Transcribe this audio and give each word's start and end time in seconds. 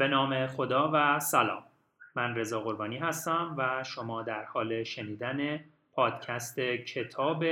به 0.00 0.08
نام 0.08 0.46
خدا 0.46 0.90
و 0.94 1.20
سلام. 1.20 1.62
من 2.14 2.34
رضا 2.34 2.60
قربانی 2.60 2.98
هستم 2.98 3.54
و 3.58 3.84
شما 3.84 4.22
در 4.22 4.44
حال 4.44 4.84
شنیدن 4.84 5.64
پادکست 5.92 6.60
کتاب 6.60 7.44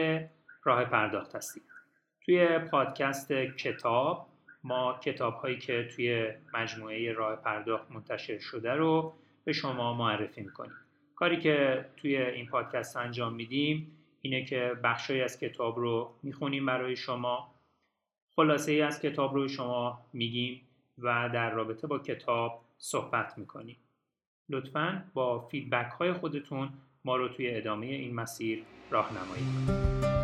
راه 0.65 0.85
پرداخت 0.85 1.37
هستید. 1.37 1.63
توی 2.25 2.59
پادکست 2.59 3.33
کتاب 3.33 4.27
ما 4.65 4.99
کتاب 5.05 5.35
هایی 5.35 5.59
که 5.59 5.89
توی 5.97 6.29
مجموعه 6.55 7.13
راه 7.13 7.37
پرداخت 7.37 7.91
منتشر 7.91 8.39
شده 8.39 8.73
رو 8.73 9.15
به 9.45 9.53
شما 9.53 9.95
معرفی 9.95 10.41
می‌کنیم. 10.41 10.77
کاری 11.17 11.41
که 11.41 11.85
توی 11.97 12.17
این 12.17 12.47
پادکست 12.47 12.97
انجام 12.97 13.35
میدیم 13.35 13.99
اینه 14.23 14.45
که 14.45 14.73
بخشی 14.85 15.23
از 15.23 15.41
کتاب 15.41 15.79
رو 15.79 16.15
می‌خونیم 16.23 16.67
برای 16.67 16.97
شما. 16.97 17.55
خلاصه 18.37 18.73
ای 18.73 18.83
از 18.83 19.03
کتاب 19.03 19.35
رو 19.35 19.49
شما 19.49 20.01
میگیم. 20.13 20.68
و 20.99 21.31
در 21.35 21.51
رابطه 21.51 21.87
با 21.87 21.99
کتاب 21.99 22.65
صحبت 22.79 23.39
می‌کنیم. 23.39 23.77
لطفا 24.49 25.05
با 25.15 25.41
فیدبک 25.41 25.93
های 25.93 26.13
خودتون 26.13 26.69
ما 27.05 27.17
رو 27.17 27.29
توی 27.29 27.57
ادامه 27.57 27.87
این 27.87 28.15
مسیر 28.15 28.65
راهنمایی 28.91 29.43
کنید. 29.67 30.18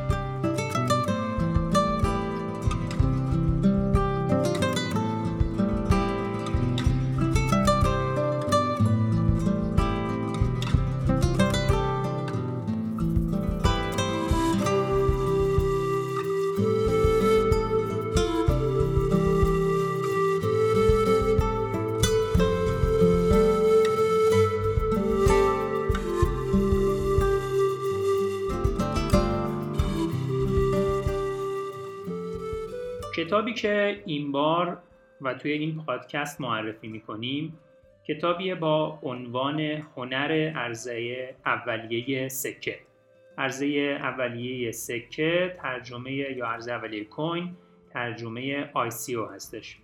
که 33.54 34.02
این 34.06 34.32
بار 34.32 34.78
و 35.20 35.34
توی 35.34 35.52
این 35.52 35.84
پادکست 35.84 36.40
معرفی 36.40 36.88
می‌کنیم 36.88 37.58
کتابی 38.08 38.54
با 38.54 38.98
عنوان 39.02 39.60
هنر 39.60 40.52
عرضه 40.56 41.34
اولیه 41.46 42.28
سکه. 42.28 42.78
عرضه 43.38 43.66
اولیه 44.00 44.72
سکه 44.72 45.56
ترجمه 45.58 46.12
یا 46.12 46.46
عرضه 46.46 46.72
اولیه 46.72 47.04
coin 47.04 47.56
ترجمه 47.92 48.70
ICO 48.72 49.34
هستش. 49.34 49.78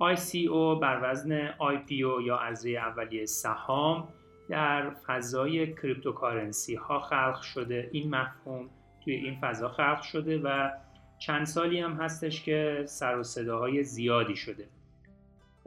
ICO 0.00 0.80
بر 0.80 1.00
وزن 1.02 1.48
IPO 1.50 2.24
یا 2.24 2.36
عرضه 2.36 2.70
اولیه 2.70 3.26
سهام 3.26 4.08
در 4.48 4.90
فضای 4.90 5.74
cryptocurrency 5.74 6.74
ها 6.74 7.00
خلق 7.00 7.40
شده. 7.40 7.88
این 7.92 8.14
مفهوم 8.14 8.70
توی 9.04 9.14
این 9.14 9.38
فضا 9.40 9.68
خلق 9.68 10.02
شده 10.02 10.38
و 10.38 10.70
چند 11.18 11.46
سالی 11.46 11.80
هم 11.80 11.92
هستش 11.92 12.42
که 12.42 12.84
سر 12.86 13.18
و 13.18 13.22
صداهای 13.22 13.84
زیادی 13.84 14.36
شده. 14.36 14.68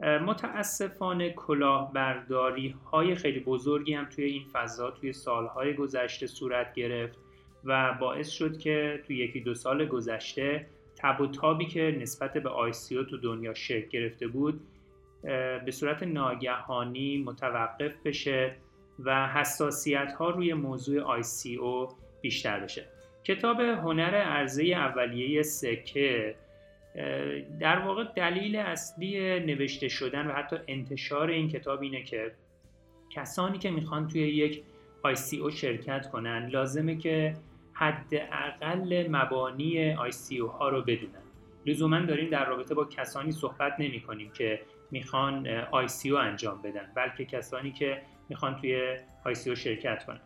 متاسفانه 0.00 1.30
کلاهبرداری 1.30 2.74
های 2.92 3.14
خیلی 3.14 3.40
بزرگی 3.40 3.94
هم 3.94 4.04
توی 4.04 4.24
این 4.24 4.44
فضا 4.52 4.90
توی 4.90 5.12
سالهای 5.12 5.74
گذشته 5.74 6.26
صورت 6.26 6.74
گرفت 6.74 7.18
و 7.64 7.94
باعث 8.00 8.28
شد 8.28 8.58
که 8.58 9.02
توی 9.06 9.16
یکی 9.16 9.40
دو 9.40 9.54
سال 9.54 9.86
گذشته 9.86 10.66
تب 10.96 11.20
و 11.20 11.26
تابی 11.26 11.66
که 11.66 11.96
نسبت 12.00 12.32
به 12.32 12.48
آیسیو 12.48 13.04
تو 13.04 13.16
دنیا 13.16 13.54
شکل 13.54 13.88
گرفته 13.88 14.26
بود 14.26 14.60
به 15.64 15.70
صورت 15.70 16.02
ناگهانی 16.02 17.18
متوقف 17.18 17.92
بشه 18.04 18.56
و 18.98 19.28
حساسیت 19.28 20.12
ها 20.12 20.30
روی 20.30 20.54
موضوع 20.54 21.22
ICO 21.22 21.92
بیشتر 22.20 22.60
بشه. 22.60 22.88
کتاب 23.28 23.60
هنر 23.60 24.14
عرضه 24.14 24.64
اولیه 24.64 25.42
سکه 25.42 26.34
در 27.60 27.78
واقع 27.78 28.04
دلیل 28.04 28.56
اصلی 28.56 29.40
نوشته 29.40 29.88
شدن 29.88 30.26
و 30.26 30.32
حتی 30.32 30.56
انتشار 30.68 31.28
این 31.28 31.48
کتاب 31.48 31.82
اینه 31.82 32.02
که 32.02 32.32
کسانی 33.10 33.58
که 33.58 33.70
می‌خوان 33.70 34.08
توی 34.08 34.20
یک 34.20 34.62
ICO 35.04 35.54
شرکت 35.54 36.10
کنن 36.10 36.46
لازمه 36.46 36.96
که 36.96 37.34
حداقل 37.72 39.06
مبانی 39.10 39.96
ICO 39.96 40.50
ها 40.58 40.68
رو 40.68 40.82
بدونن. 40.82 41.22
لزوما 41.66 42.00
داریم 42.00 42.30
در 42.30 42.44
رابطه 42.44 42.74
با 42.74 42.84
کسانی 42.84 43.32
صحبت 43.32 43.72
نمی 43.78 44.00
کنیم 44.00 44.30
که 44.30 44.60
می‌خوان 44.90 45.64
ICO 45.86 46.12
انجام 46.12 46.62
بدن 46.62 46.92
بلکه 46.94 47.24
کسانی 47.24 47.72
که 47.72 48.02
می‌خوان 48.28 48.56
توی 48.56 48.96
ICO 49.26 49.54
شرکت 49.54 50.04
کنن. 50.04 50.20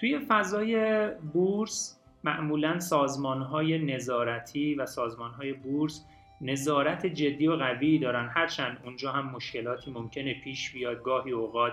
توی 0.00 0.18
فضای 0.18 1.08
بورس 1.32 1.97
معمولا 2.24 2.80
سازمان 2.80 3.42
های 3.42 3.78
نظارتی 3.78 4.74
و 4.74 4.86
سازمان 4.86 5.30
های 5.30 5.52
بورس 5.52 6.04
نظارت 6.40 7.06
جدی 7.06 7.48
و 7.48 7.56
قوی 7.56 7.98
دارن. 7.98 8.30
هرچند 8.34 8.80
اونجا 8.84 9.12
هم 9.12 9.30
مشکلاتی 9.30 9.90
ممکنه 9.90 10.34
پیش 10.34 10.72
بیاد. 10.72 11.02
گاهی 11.02 11.30
اوقات 11.30 11.72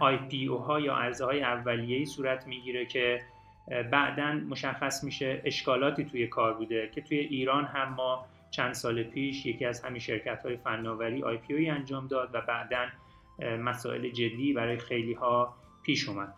IPO 0.00 0.58
ها 0.58 0.80
یا 0.80 0.94
عرضه 0.94 1.24
های 1.24 1.42
اولیه‌ای 1.42 2.06
صورت 2.06 2.46
می‌گیره 2.46 2.86
که 2.86 3.22
بعدا 3.90 4.32
مشخص 4.32 5.04
میشه 5.04 5.42
اشکالاتی 5.44 6.04
توی 6.04 6.26
کار 6.26 6.54
بوده 6.54 6.90
که 6.94 7.00
توی 7.00 7.18
ایران 7.18 7.64
هم 7.64 7.94
ما 7.94 8.26
چند 8.50 8.72
سال 8.72 9.02
پیش 9.02 9.46
یکی 9.46 9.64
از 9.64 9.84
همین 9.84 9.98
شرکت 9.98 10.42
های 10.42 10.56
فناوری 10.56 11.22
IPO 11.22 11.70
انجام 11.70 12.06
داد 12.06 12.30
و 12.32 12.40
بعدا 12.40 12.86
مسائل 13.58 14.08
جدی 14.08 14.52
برای 14.52 14.78
خیلی 14.78 15.12
ها 15.12 15.54
پیش 15.82 16.08
اومد. 16.08 16.34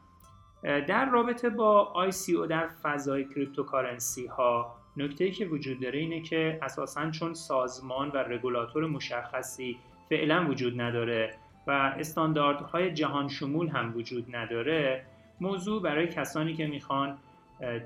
در 0.64 1.10
رابطه 1.10 1.50
با 1.50 1.92
ICO 2.10 2.48
در 2.48 2.68
فضای 2.82 3.24
cryptocurrency 3.24 4.26
ها 4.26 4.76
نکته‌ای 4.96 5.30
که 5.30 5.46
وجود 5.46 5.80
داره 5.80 5.98
اینه 5.98 6.20
که 6.20 6.58
اساسا 6.62 7.10
چون 7.10 7.34
سازمان 7.34 8.10
و 8.10 8.16
رگولاتور 8.16 8.86
مشخصی 8.86 9.78
فعلا 10.08 10.46
وجود 10.48 10.80
نداره 10.80 11.34
و 11.66 11.70
استانداردهای 11.70 12.92
جهان 12.92 13.28
شمول 13.28 13.68
هم 13.68 13.96
وجود 13.96 14.36
نداره 14.36 15.04
موضوع 15.40 15.82
برای 15.82 16.08
کسانی 16.08 16.54
که 16.54 16.66
می‌خوان 16.66 17.18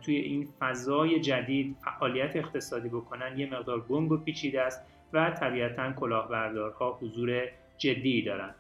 توی 0.03 0.17
این 0.17 0.49
فضای 0.59 1.21
جدید 1.21 1.77
فعالیت 1.85 2.37
اقتصادی 2.37 2.89
بکنن 2.89 3.39
یه 3.39 3.51
مقدار 3.51 3.81
گنگ 3.81 4.13
و 4.13 4.17
پیچیده 4.17 4.63
است 4.63 4.87
و 5.13 5.31
طبیعتا 5.31 5.93
کلاهبردارها 5.93 6.99
حضور 7.03 7.49
جدی 7.79 8.23
دارن. 8.23 8.55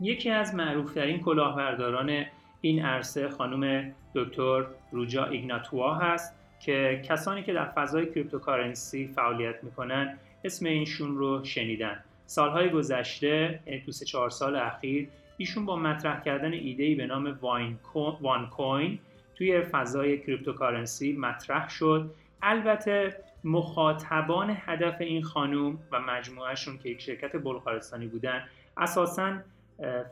یکی 0.00 0.30
از 0.30 0.54
معروفترین 0.54 1.20
کلاهبرداران 1.20 2.24
این 2.66 2.84
عرصه 2.84 3.28
خانم 3.28 3.92
دکتر 4.14 4.64
روجا 4.92 5.24
ایگناتوا 5.24 5.94
هست 5.94 6.34
که 6.60 7.02
کسانی 7.08 7.42
که 7.42 7.52
در 7.52 7.64
فضای 7.64 8.06
cryptocurrency 8.06 9.06
فعالیت 9.06 9.64
می‌کنن 9.64 10.18
اسم 10.44 10.66
ایشون 10.66 11.16
رو 11.16 11.44
شنیدن. 11.44 12.04
سالهای 12.26 12.70
گذشته 12.70 13.60
یعنی 13.66 13.80
تو 13.80 13.92
سه 13.92 14.04
چهار 14.04 14.30
سال 14.30 14.56
اخیر 14.56 15.08
ایشون 15.36 15.66
با 15.66 15.76
مطرح 15.76 16.20
کردن 16.20 16.52
ایده‌ای 16.52 16.94
به 16.94 17.06
نام 17.06 17.38
OneCoin 18.20 18.98
توی 19.34 19.62
فضای 19.62 20.18
cryptocurrency 20.18 21.12
مطرح 21.12 21.68
شد. 21.68 22.10
البته 22.42 23.16
مخاطبان 23.44 24.56
هدف 24.60 25.00
این 25.00 25.22
خانوم 25.22 25.78
و 25.92 26.00
مجموعهشون 26.00 26.78
که 26.78 26.88
یک 26.88 27.00
شرکت 27.00 27.36
بلغارستانی 27.36 28.06
بودن 28.06 28.44
اساساً 28.76 29.38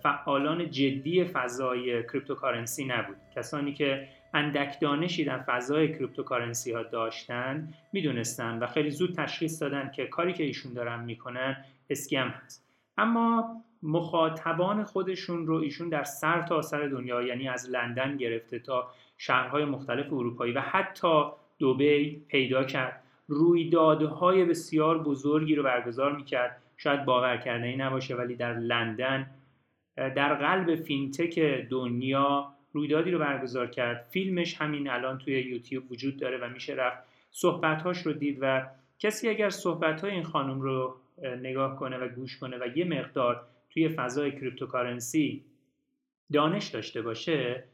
فعالان 0.02 0.70
جدی 0.70 1.24
فضای 1.24 2.02
cryptocurrency 2.02 2.84
نبود. 2.84 3.16
کسانی 3.36 3.72
که 3.72 4.08
اندک 4.34 4.80
دانشی 4.80 5.24
در 5.24 5.38
فضای 5.38 5.92
cryptocurrency 5.92 6.72
ها 6.72 6.82
داشتن 6.82 7.74
می‌دونستن 7.92 8.58
و 8.58 8.66
خیلی 8.66 8.90
زود 8.90 9.14
تشخیص 9.14 9.62
دادن 9.62 9.90
که 9.94 10.06
کاری 10.06 10.32
که 10.32 10.44
ایشون 10.44 10.72
دارن 10.72 11.04
می‌کنن 11.04 11.64
scam 11.90 12.28
هست. 12.28 12.64
اما 12.98 13.62
مخاطبان 13.82 14.84
خودشون 14.84 15.46
رو 15.46 15.54
ایشون 15.54 15.88
در 15.88 16.04
سر 16.04 16.42
تا 16.42 16.62
سر 16.62 16.86
دنیا 16.86 17.22
یعنی 17.22 17.48
از 17.48 17.70
لندن 17.70 18.16
گرفته 18.16 18.58
تا 18.58 18.90
شهرهای 19.18 19.64
مختلف 19.64 20.12
اروپایی 20.12 20.52
و 20.52 20.60
حتی 20.60 21.24
دوبی 21.58 22.22
پیدا 22.28 22.64
کرد. 22.64 23.02
رویدادهای 23.28 24.44
بسیار 24.44 24.98
بزرگی 24.98 25.54
رو 25.54 25.62
برگزار 25.62 26.16
می‌کرد. 26.16 26.56
شاید 26.76 27.04
باور 27.04 27.36
کردنی 27.36 27.76
نباشه 27.76 28.14
ولی 28.16 28.36
در 28.36 28.54
لندن 28.54 29.26
در 29.96 30.34
قلب 30.34 30.74
فینتک 30.74 31.38
دنیا 31.70 32.52
رویدادی 32.72 33.10
رو 33.10 33.18
برگزار 33.18 33.66
کرد. 33.66 34.06
فیلمش 34.10 34.60
همین 34.60 34.90
الان 34.90 35.18
توی 35.18 35.40
یوتیوب 35.40 35.92
وجود 35.92 36.16
داره 36.16 36.38
و 36.38 36.48
میشه 36.48 36.74
رفت. 36.74 36.98
صحبتهاش 37.30 38.06
رو 38.06 38.12
دید 38.12 38.38
و 38.40 38.66
کسی 38.98 39.28
اگر 39.28 39.50
صحبت 39.50 40.00
های 40.00 40.10
این 40.10 40.22
خانم 40.22 40.60
رو 40.60 40.96
نگاه 41.22 41.76
کنه 41.76 41.98
و 41.98 42.08
گوش 42.08 42.38
کنه 42.38 42.56
و 42.56 42.78
یه 42.78 42.84
مقدار 42.84 43.46
توی 43.70 43.88
فضای 43.88 44.32
cryptocurrency 44.32 45.44
دانش 46.32 46.68
داشته 46.68 47.02
باشه 47.02 47.64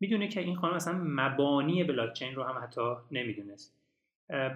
می‌دونه 0.00 0.28
که 0.28 0.40
این 0.40 0.56
خانم 0.56 0.74
اصلا 0.74 1.00
مبانی 1.04 1.84
بلاکچین 1.84 2.34
رو 2.34 2.42
هم 2.42 2.62
حتی 2.62 2.94
نمی‌دونست. 3.10 3.74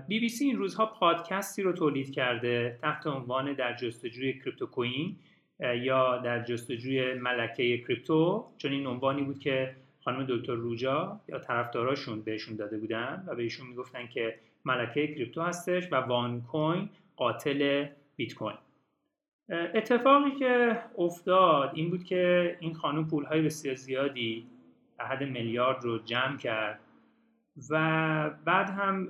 بی 0.08 0.20
بی 0.20 0.28
سی 0.28 0.44
این 0.44 0.56
روزها 0.56 0.86
پادکستی 0.86 1.62
رو 1.62 1.72
تولید 1.72 2.12
کرده 2.12 2.78
تحت 2.82 3.06
عنوان 3.06 3.52
در 3.52 3.76
جستجوی 3.76 4.32
کریپتو 4.32 4.66
کوین 4.66 5.16
یا 5.62 6.18
در 6.18 6.44
جستجوی 6.44 7.14
ملکه 7.14 7.78
کریپتو 7.78 8.44
چون 8.58 8.72
این 8.72 8.86
عنوانی 8.86 9.22
بود 9.22 9.38
که 9.38 9.76
خانم 10.04 10.26
دکتر 10.28 10.52
روجا 10.52 11.20
یا 11.28 11.38
طرفداراشون 11.38 12.20
بهشون 12.20 12.56
داده 12.56 12.78
بودن 12.78 13.24
و 13.26 13.34
بهشون 13.34 13.66
می‌گفتن 13.66 14.06
که 14.06 14.38
ملکه 14.64 15.06
کریپتو 15.06 15.42
هستش 15.42 15.92
و 15.92 15.96
وان 15.96 16.42
کوین 16.42 16.88
قاتل 17.16 17.86
بیت 18.16 18.34
کوین 18.34 18.56
اتفاقی 19.48 20.30
که 20.30 20.78
افتاد 20.98 21.70
این 21.74 21.90
بود 21.90 22.04
که 22.04 22.56
این 22.60 22.74
خانم 22.74 23.08
پولهای 23.08 23.42
بسیار 23.42 23.74
زیادی 23.74 24.46
در 24.98 25.04
حد 25.04 25.22
میلیارد 25.22 25.84
رو 25.84 25.98
جمع 25.98 26.36
کرد 26.36 26.80
و 27.70 28.30
بعد 28.44 28.70
هم 28.70 29.08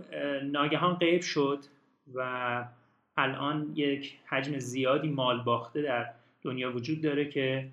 ناگهان 0.53 0.95
غیب 0.95 1.23
شد 1.23 1.59
و 2.15 2.65
الان 3.17 3.73
یک 3.75 4.19
حجم 4.27 4.59
زیادی 4.59 5.09
مال 5.09 5.43
باخته 5.43 5.83
در 5.83 6.11
دنیا 6.43 6.77
وجود 6.77 7.01
داره 7.01 7.29
که 7.29 7.69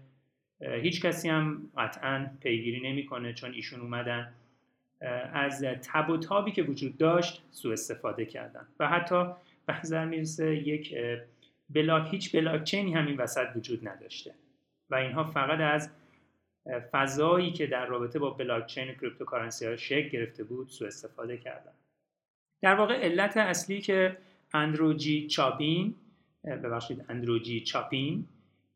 هیچ 0.61 1.01
کسی 1.01 1.29
هم 1.29 1.69
قطعا 1.77 2.31
پیگیری 2.41 2.79
نمی‌کنه 2.89 3.33
چون 3.33 3.53
ایشون 3.53 3.79
اومدن 3.79 4.33
از 5.33 5.63
تب 5.63 6.09
و 6.09 6.17
تابی 6.17 6.51
که 6.51 6.63
وجود 6.63 6.97
داشت 6.97 7.43
سوء 7.51 7.73
استفاده 7.73 8.25
کردن. 8.25 8.67
و 8.79 8.87
حتی 8.87 9.25
به 9.65 9.79
نظر 9.79 10.05
می‌رسه 10.05 10.55
یک 10.55 10.95
بلاک 11.69 12.13
هیچ 12.13 12.35
بلاکچینی 12.35 12.93
همین 12.93 13.17
وسط 13.17 13.47
وجود 13.55 13.87
نداشته. 13.87 14.33
و 14.89 14.95
اینها 14.95 15.23
فقط 15.23 15.59
از 15.59 15.89
فضایی 16.91 17.51
که 17.51 17.67
در 17.67 17.85
رابطه 17.85 18.19
با 18.19 18.29
بلاکچین 18.29 18.89
و 18.89 18.93
cryptocurrency 18.93 19.65
ها 19.65 19.75
شکل 19.75 20.09
گرفته 20.09 20.43
بود 20.43 20.67
سوء 20.67 20.87
استفاده 20.87 21.37
کردن. 21.37 21.71
در 22.61 22.75
واقع 22.75 22.93
علت 22.93 23.37
اصلی 23.37 23.81
که 23.81 24.17
اندرو 24.53 25.02
جی 25.02 25.27
چاپین 25.27 25.95
ببخشید 26.43 27.05
اندرو 27.09 27.44
جی 27.44 27.61
چاپین 27.61 28.25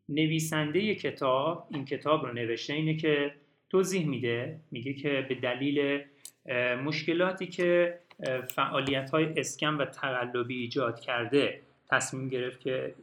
نویسنده 0.10 0.96
کتاب 0.96 1.68
این 1.72 1.86
کتاب 1.86 2.26
رو 2.26 2.34
نوشته 2.34 2.74
اینه 2.74 2.96
که 2.96 3.34
توضیح 3.70 4.08
میده 4.08 4.60
میگه 4.72 4.94
که 4.94 5.26
به 5.30 5.36
دلیل 5.36 6.02
مشکلاتی 6.84 7.48
که 7.48 8.00
فعالیت 8.56 9.10
های 9.10 9.40
اسکم 9.40 9.78
و 9.78 9.86
تقلبی 9.86 10.62
ایجاد 10.62 11.00
کرده 11.00 11.62
تصمیم 11.90 12.30
گرفت 12.30 12.60
که 12.60 12.96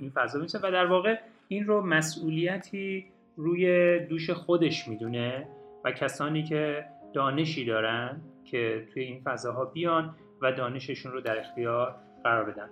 این 0.00 0.10
فضا 0.10 0.38
میشه 0.38 0.58
و 0.62 0.70
در 0.70 0.86
واقع 0.86 1.18
این 1.48 1.66
رو 1.66 1.82
مسئولیتی 1.82 3.06
روی 3.36 3.98
دوش 3.98 4.30
خودش 4.30 4.88
می‌دونه 4.88 5.48
و 5.84 5.92
کسانی 5.92 6.42
که 6.42 6.84
دانشی 7.12 7.64
دارن 7.64 8.20
که 8.44 8.86
توی 8.92 9.02
این 9.02 9.20
فضاها 9.24 9.64
بیان 9.64 10.14
و 10.42 10.52
دانششون 10.52 11.12
رو 11.12 11.20
در 11.20 11.38
اختیار 11.38 11.94
قرار 12.24 12.50
بدن. 12.50 12.68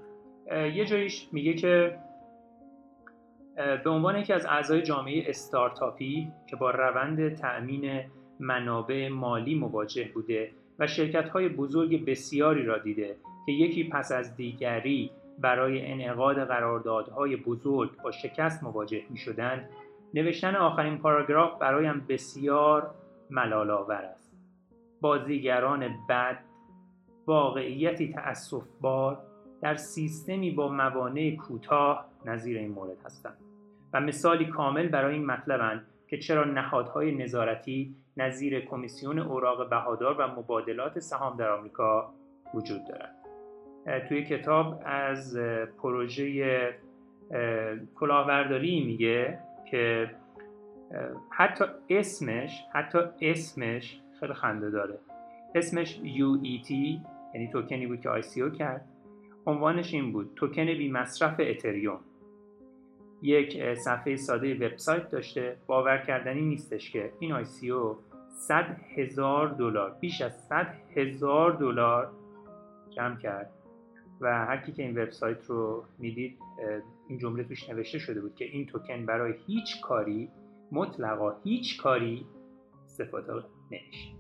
یه 0.75 0.85
جاییش 0.85 1.29
میگه 1.33 1.55
که 1.55 1.99
به 3.85 3.91
عنوان 3.91 4.17
یکی 4.17 4.33
از 4.33 4.47
اعضای 4.47 4.83
جامعه 4.83 5.25
استارتاپی 5.27 6.33
که 6.47 6.57
با 6.57 6.71
روند 6.71 7.35
تأمین 7.35 8.01
منابع 8.41 9.09
مالی 9.09 9.55
مواجه 9.55 10.11
بوده 10.15 10.51
و 10.79 10.87
شرکت 10.87 11.29
های 11.29 11.49
بزرگ 11.49 12.05
بسیاری 12.05 12.65
را 12.65 12.79
دیده 12.79 13.17
که 13.47 13.53
یکی 13.53 13.85
پس 13.85 14.13
از 14.13 14.37
دیگری 14.37 15.11
برای 15.39 15.93
انعقاد 15.93 16.45
قراردادهای 16.45 17.37
بزرگ 17.37 17.91
با 18.03 18.11
شکست 18.11 18.65
مواجه 18.65 19.03
می 19.11 19.19
شدند 19.19 19.69
نوشتن 20.15 20.57
آخرین 20.57 20.99
پاراگراف 20.99 21.59
برایم 21.59 22.07
بسیار 22.09 22.95
ملالآور 23.31 24.03
است. 24.17 24.33
بازیگران 25.01 25.89
بد 26.09 26.39
واقعیتی 27.27 28.13
تأسفبار 28.13 29.28
در 29.63 29.77
سیستمی 29.77 30.51
با 30.51 30.69
موانع 30.69 31.37
کوتاه 31.37 32.09
نظیر 32.25 32.59
این 32.59 32.71
مورد 32.71 32.99
هستند 33.05 33.37
و 33.93 34.01
مثالی 34.01 34.47
کامل 34.47 34.89
برای 34.89 35.15
این 35.15 35.27
مطلبند 35.27 35.87
که 36.09 36.19
چرا 36.19 36.45
نهادهای 36.45 37.15
نظارتی 37.15 37.95
نظیر 38.17 38.61
کمیسیون 38.61 39.19
اوراق 39.19 39.71
بهادار 39.71 40.17
و 40.19 40.27
مبادلات 40.27 40.99
سهام 40.99 41.37
در 41.37 41.51
آمریکا 41.51 42.15
وجود 42.55 42.81
دارد 42.89 43.15
توی 44.09 44.25
کتاب 44.25 44.83
از 44.85 45.37
پروژه 45.83 46.75
کلاهبرداری 47.95 48.85
میگه 48.85 49.39
که 49.71 50.11
حتی 51.31 51.65
اسمش 51.91 52.65
حتی 52.73 52.99
اسمش 53.21 54.01
خیلی 54.21 54.35
خنده 54.35 54.71
داره. 54.71 54.99
اسمش 55.55 55.97
UET 55.97 56.71
یعنی 57.35 57.49
توکنی 57.53 57.87
بود 57.87 58.01
که 58.01 58.09
ICO 58.09 58.59
کرد. 58.59 58.85
عنوانش 59.49 59.95
این 59.95 60.13
بود 60.13 60.31
توکن 60.37 60.67
بی 60.67 60.91
مصرف 60.91 61.41
اتریوم. 61.41 62.01
یک 63.23 63.75
صفحه 63.75 64.17
ساده 64.17 64.55
وبسایت 64.55 65.11
داشته. 65.11 65.57
باور 65.67 65.99
کردنی 65.99 66.43
نیستش 66.43 66.91
که 66.91 67.13
این 67.19 67.45
ICO 67.45 67.97
100 68.29 68.77
هزار 68.97 69.49
دلار 69.49 69.97
بیش 70.01 70.21
از 70.21 70.47
100 70.49 70.75
هزار 70.97 71.53
دلار 71.53 72.13
جمع 72.91 73.17
کرد. 73.17 73.51
و 74.21 74.47
هر 74.47 74.57
کی 74.57 74.73
که 74.73 74.83
این 74.83 75.03
وبسایت 75.03 75.47
رو 75.47 75.85
می‌دید 75.99 76.39
این 77.09 77.19
جمله 77.19 77.45
توش 77.45 77.71
نوشته 77.71 77.99
شده 77.99 78.21
بود 78.21 78.35
که 78.35 78.45
این 78.45 78.67
توکن 78.67 79.07
برای 79.07 79.35
هیچ 79.47 79.81
کاری 79.81 80.31
مطلقا 80.73 81.37
هیچ 81.45 81.83
کاری 81.83 82.27
استفاده 82.85 83.33
نمیشه. 83.71 84.18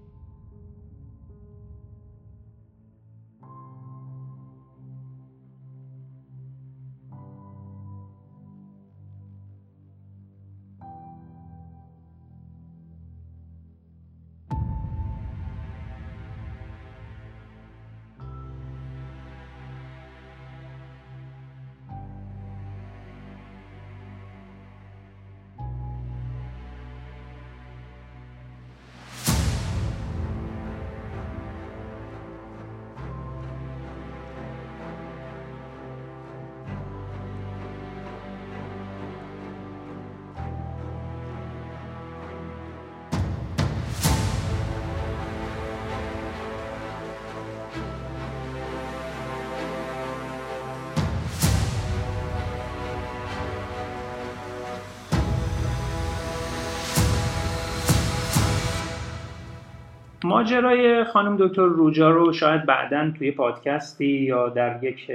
ماجرای 60.28 61.04
خانم 61.04 61.37
دکتر 61.37 61.62
روجا 61.62 62.11
رو 62.11 62.32
شاید 62.32 62.66
بعدا 62.66 63.11
توی 63.18 63.30
پادکستی 63.30 64.06
یا 64.06 64.49
در 64.49 64.85
یک 64.85 65.11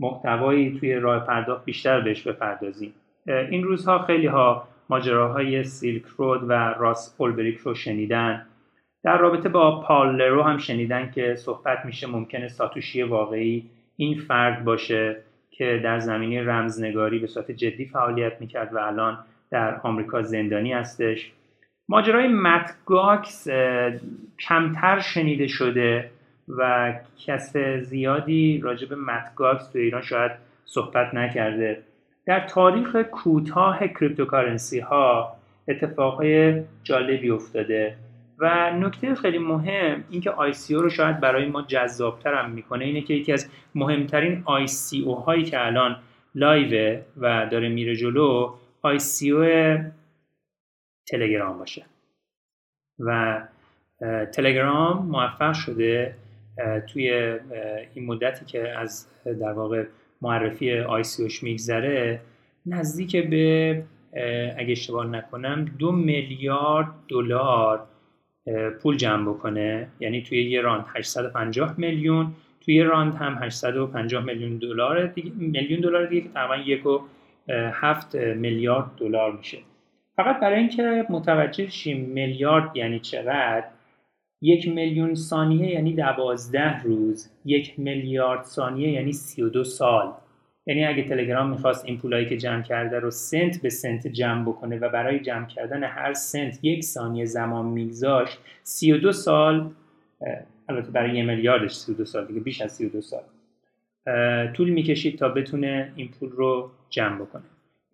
محتوایی 0.00 0.78
توی 0.78 0.94
راه 0.94 1.26
پرداخت 1.26 1.64
بیشتر 1.64 2.00
بهش 2.00 2.22
بپردازیم. 2.22 2.94
این 3.26 3.64
روزها 3.64 3.98
خیلی 3.98 4.26
ها 4.26 4.68
ماجراهای 4.90 5.64
سیلک 5.64 6.02
رود 6.06 6.40
و 6.48 6.52
راس 6.52 7.16
پولبریک 7.18 7.58
رو 7.58 7.74
شنیدن. 7.74 8.46
در 9.02 9.18
رابطه 9.18 9.48
با 9.48 9.80
پالرو 9.80 10.42
هم 10.42 10.58
شنیدن 10.58 11.10
که 11.10 11.34
صحبت 11.34 11.84
میشه 11.84 12.06
ممکنه 12.06 12.48
ساتوشی 12.48 13.02
واقعی 13.02 13.70
این 13.96 14.18
فرد 14.18 14.64
باشه 14.64 15.16
که 15.50 15.80
در 15.84 15.98
زمینه 15.98 16.42
رمزنگاری 16.42 17.18
به 17.18 17.26
صورت 17.26 17.50
جدی 17.50 17.84
فعالیت 17.84 18.40
می‌کرد 18.40 18.74
و 18.74 18.78
الان 18.78 19.18
در 19.50 19.80
آمریکا 19.82 20.22
زندانی 20.22 20.72
هستش. 20.72 21.32
ماجرای 21.88 22.28
Mt. 22.28 22.88
Gox 22.88 23.48
کمتر 24.40 25.00
شنیده 25.00 25.46
شده 25.46 26.10
و 26.48 26.92
کس 27.26 27.56
زیادی 27.80 28.60
راجع 28.62 28.88
به 28.88 28.96
Mt. 28.96 29.32
Gox 29.32 29.68
تو 29.72 29.78
ایران 29.78 30.02
شاید 30.02 30.32
صحبت 30.64 31.14
نکرده. 31.14 31.82
در 32.26 32.40
تاریخ 32.40 32.96
کوتاه 32.96 33.88
cryptocurrency 33.88 34.80
ها 34.80 35.36
اتفاقهای 35.68 36.62
جالبی 36.82 37.30
افتاده. 37.30 37.96
و 38.38 38.70
نکته 38.70 39.14
خیلی 39.14 39.38
مهم 39.38 40.04
اینکه 40.10 40.30
ICO 40.30 40.70
رو 40.70 40.90
شاید 40.90 41.20
برای 41.20 41.46
ما 41.46 41.62
جذابتر 41.62 42.34
هم 42.34 42.50
می‌کنه 42.50 42.84
اینه 42.84 43.00
که 43.00 43.14
یکی 43.14 43.32
از 43.32 43.50
مهمترین 43.74 44.44
ICO 44.44 45.24
هایی 45.24 45.44
که 45.44 45.66
الان 45.66 45.96
لایوه 46.34 47.00
و 47.16 47.46
داره 47.50 47.68
میره 47.68 47.96
جلو 47.96 48.54
ICO 48.86 49.44
تلگرام 51.06 51.58
باشه. 51.58 51.84
و 52.98 53.40
تلگرام 54.32 55.06
موفق 55.06 55.52
شده 55.52 56.14
توی 56.92 57.10
این 57.94 58.06
مدتی 58.06 58.44
که 58.44 58.68
از 58.68 59.08
در 59.24 59.52
واقع 59.52 59.84
معرفی 60.22 60.78
آیسیوش 60.78 61.42
میگذره 61.42 62.20
نزدیک 62.66 63.16
به 63.16 63.84
اگه 64.58 64.72
اشتباه 64.72 65.06
نکنم 65.06 65.64
دو 65.78 65.92
میلیارد 65.92 66.86
دلار 67.08 67.86
پول 68.82 68.96
جمع 68.96 69.32
بکنه. 69.32 69.88
یعنی 70.00 70.22
توی 70.22 70.50
یه 70.50 70.60
راند 70.60 70.84
850 70.94 71.74
میلیون 71.78 72.32
توی 72.60 72.82
راند 72.82 73.14
هم 73.14 73.38
850 73.42 74.24
میلیون 74.24 74.58
دلار 74.58 75.12
میلیون 75.36 75.80
دلار 75.80 76.06
دیگه 76.06 76.20
که 76.20 76.28
تقریبا 76.28 76.70
یک 76.70 76.86
و 76.86 77.00
هفت 77.50 78.14
میلیارد 78.16 78.90
دلار 78.96 79.32
میشه. 79.32 79.58
فقط 80.16 80.40
برای 80.40 80.58
اینکه 80.58 81.06
متوجه 81.10 81.70
شیم 81.70 82.00
میلیارد 82.00 82.76
یعنی 82.76 83.00
چقدر 83.00 83.64
یک 84.40 84.68
میلیون 84.68 85.14
ثانیه 85.14 85.70
یعنی 85.70 85.94
دوازده 85.94 86.82
روز 86.82 87.30
یک 87.44 87.78
میلیارد 87.78 88.44
ثانیه 88.44 88.92
یعنی 88.92 89.12
سی 89.12 89.42
و 89.42 89.48
دو 89.48 89.64
سال. 89.64 90.12
یعنی 90.66 90.84
اگه 90.84 91.02
تلگرام 91.02 91.50
می‌خواست 91.50 91.84
این 91.84 91.98
پولایی 91.98 92.26
که 92.26 92.36
جمع 92.36 92.62
کرده 92.62 92.98
رو 92.98 93.10
سنت 93.10 93.62
به 93.62 93.70
سنت 93.70 94.06
جمع 94.06 94.42
بکنه 94.42 94.78
و 94.78 94.88
برای 94.88 95.20
جمع 95.20 95.46
کردن 95.46 95.84
هر 95.84 96.12
سنت 96.12 96.58
یک 96.62 96.84
ثانیه 96.84 97.24
زمان 97.24 97.66
میگذاشت 97.66 98.38
32 98.62 99.12
سال 99.12 99.70
البته 100.68 100.90
برای 100.90 101.16
یه 101.16 101.24
میلیاردش 101.24 101.72
32 101.72 102.04
سال 102.04 102.26
دیگه 102.26 102.40
بیش 102.40 102.60
از 102.60 102.72
32 102.72 103.00
سال. 103.00 103.22
طول 104.52 104.70
می‌کشید 104.70 105.18
تا 105.18 105.28
بتونه 105.28 105.92
این 105.96 106.08
پول 106.08 106.30
رو 106.30 106.70
جمع 106.90 107.16
بکنه. 107.16 107.42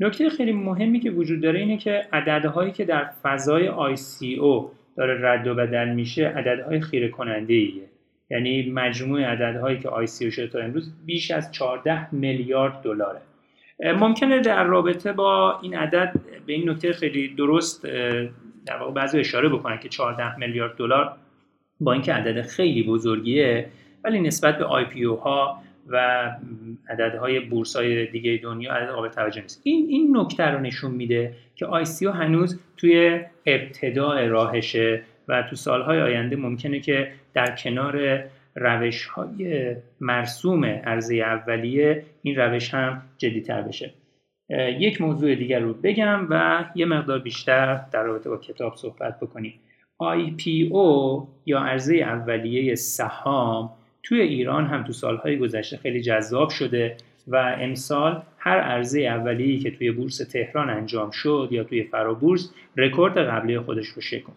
نکته 0.00 0.30
خیلی 0.30 0.52
مهمی 0.52 1.00
که 1.00 1.11
وجود 1.11 1.40
داره 1.40 1.59
اینه 1.59 1.76
که 1.76 2.07
عددهایی 2.12 2.73
که 2.73 2.85
در 2.85 3.11
فضای 3.23 3.69
ICO 3.97 4.64
داره 4.97 5.19
رد 5.21 5.47
و 5.47 5.54
بدل 5.54 5.88
میشه 5.88 6.28
عددهای 6.28 6.80
خیره 6.80 7.09
کننده 7.09 7.54
ایه 7.54 7.90
یعنی 8.30 8.71
مجموع 8.71 9.23
عددهایی 9.23 9.78
که 9.78 9.88
ICO 9.88 10.33
شده 10.33 10.47
تا 10.47 10.59
امروز 10.59 10.92
بیش 11.07 11.30
از 11.30 11.52
14 11.52 12.14
میلیارد 12.14 12.83
دلاره. 12.83 13.21
ممکنه 13.80 14.40
در 14.40 14.64
رابطه 14.64 15.12
با 15.12 15.61
این 15.62 15.75
عدد 15.75 16.14
به 16.47 16.52
این 16.52 16.71
نکته 16.71 16.92
خیلی 16.92 17.28
درست 17.28 17.87
در 18.66 18.76
واقع 18.80 18.92
بعضی 18.92 19.19
اشاره 19.19 19.49
بکنن 19.49 19.78
که 19.78 19.88
14 19.88 20.38
میلیارد 20.38 20.76
دلار 20.76 21.16
با 21.80 21.92
اینکه 21.92 22.12
عدد 22.12 22.42
خیلی 22.42 22.83
بزرگیه 22.83 23.66
ولی 24.04 24.21
نسبت 24.21 24.59
به 24.59 24.64
IPO 24.64 25.23
ها 25.23 25.62
و 25.88 26.30
عددهای 26.88 27.40
بورس 27.40 27.76
های 27.76 28.06
دیگه 28.06 28.40
دنیا 28.42 28.72
عدد 28.72 28.90
قابل 28.90 29.08
توجه 29.08 29.42
نیست. 29.42 29.60
این 29.64 29.87
این 29.88 30.16
نکته 30.16 30.44
رو 30.44 30.60
نشون 30.60 30.90
میده 30.90 31.34
که 31.54 31.66
ICO 31.66 32.02
هنوز 32.02 32.60
توی 32.76 33.20
ابتداع 33.46 34.26
راهشه 34.26 35.02
و 35.28 35.42
تو 35.42 35.56
سالهای 35.56 36.00
آینده 36.00 36.37
ممکنه 36.37 36.80
که 36.80 37.12
در 37.34 37.56
کنار 37.56 38.25
روش 38.54 39.06
های 39.06 39.76
مرسوم 40.00 40.64
عرضه 40.64 41.14
اولیه 41.14 42.04
این 42.22 42.37
روش 42.37 42.75
هم 42.75 43.02
جدیتر 43.18 43.62
بشه. 43.62 43.92
یک 44.78 45.00
موضوع 45.00 45.34
دیگر 45.34 45.60
رو 45.60 45.75
بگم 45.75 46.26
و 46.30 46.64
یه 46.75 46.87
مقدار 46.87 47.18
بیشتر 47.18 47.80
در 47.92 48.02
رابطه 48.02 48.30
با 48.30 48.37
کتاب 48.37 48.76
صحبت 48.76 49.20
بکنیم. 49.20 49.60
IPO 50.02 51.22
یا 51.46 51.60
عرضه 51.60 51.94
اولیه 51.94 52.75
سهام 52.75 53.70
توی 54.02 54.21
ایران 54.21 54.66
هم 54.66 54.85
تو 54.85 54.92
سالهای 54.92 55.38
گذشته 55.38 55.76
خیلی 55.76 56.00
جذاب 56.00 56.50
شده 56.50 56.97
و 57.28 57.57
امسال 57.59 58.23
هر 58.38 58.61
عرضه 58.61 59.00
اولیه‌ای 59.00 59.59
که 59.59 59.71
توی 59.71 59.90
بورس 59.92 60.16
تهران 60.16 60.71
انجام 60.71 61.11
شد 61.11 61.49
یا 61.50 61.64
توی 61.64 61.83
فرابورس 61.83 62.52
رکورد 62.76 63.19
قبلی 63.19 63.59
خودش 63.59 63.87
رو 63.87 64.02
شکند 64.02 64.37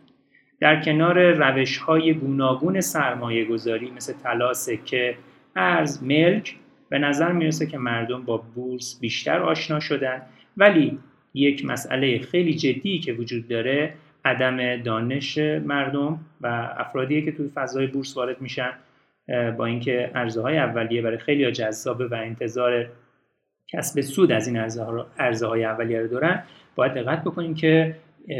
در 0.59 0.83
کنار 0.83 1.31
روش 1.31 1.77
های 1.77 2.13
گوناگون 2.13 2.81
سرمایه 2.81 3.45
گذاری 3.45 3.91
مثل 3.91 4.13
طلا 4.23 4.53
سکه 4.53 5.15
ارز 5.55 6.03
ملک 6.03 6.55
به 6.89 6.99
نظر 6.99 7.31
می‌رسه 7.31 7.65
که 7.65 7.77
مردم 7.77 8.23
با 8.23 8.37
بورس 8.37 8.99
بیشتر 9.01 9.39
آشنا 9.39 9.79
شدن. 9.79 10.21
ولی 10.57 10.99
یک 11.33 11.65
مسئله 11.65 12.19
خیلی 12.19 12.53
جدی 12.53 12.99
که 12.99 13.13
وجود 13.13 13.47
داره 13.47 13.93
عدم 14.25 14.77
دانش 14.77 15.37
مردم 15.37 16.19
و 16.41 16.47
افرادیه 16.77 17.25
که 17.25 17.31
توی 17.31 17.49
فضای 17.55 17.87
بورس 17.87 18.17
وارد 18.17 18.41
میشن 18.41 18.71
با 19.57 19.65
اینکه 19.65 20.11
ارزه 20.15 20.41
های 20.41 20.57
اولیه 20.57 21.01
برای 21.01 21.17
خیلی 21.17 21.51
جذابه 21.51 22.07
و 22.07 22.13
انتظار 22.13 22.89
کسب 23.67 24.01
سود 24.01 24.31
از 24.31 24.47
این 24.47 24.57
ارزه 25.19 25.47
های 25.47 25.65
اولیه 25.65 25.99
رو 25.99 26.07
دارن 26.07 26.43
باید 26.75 26.93
دقت 26.93 27.23
بکنیم 27.23 27.53
که 27.53 27.95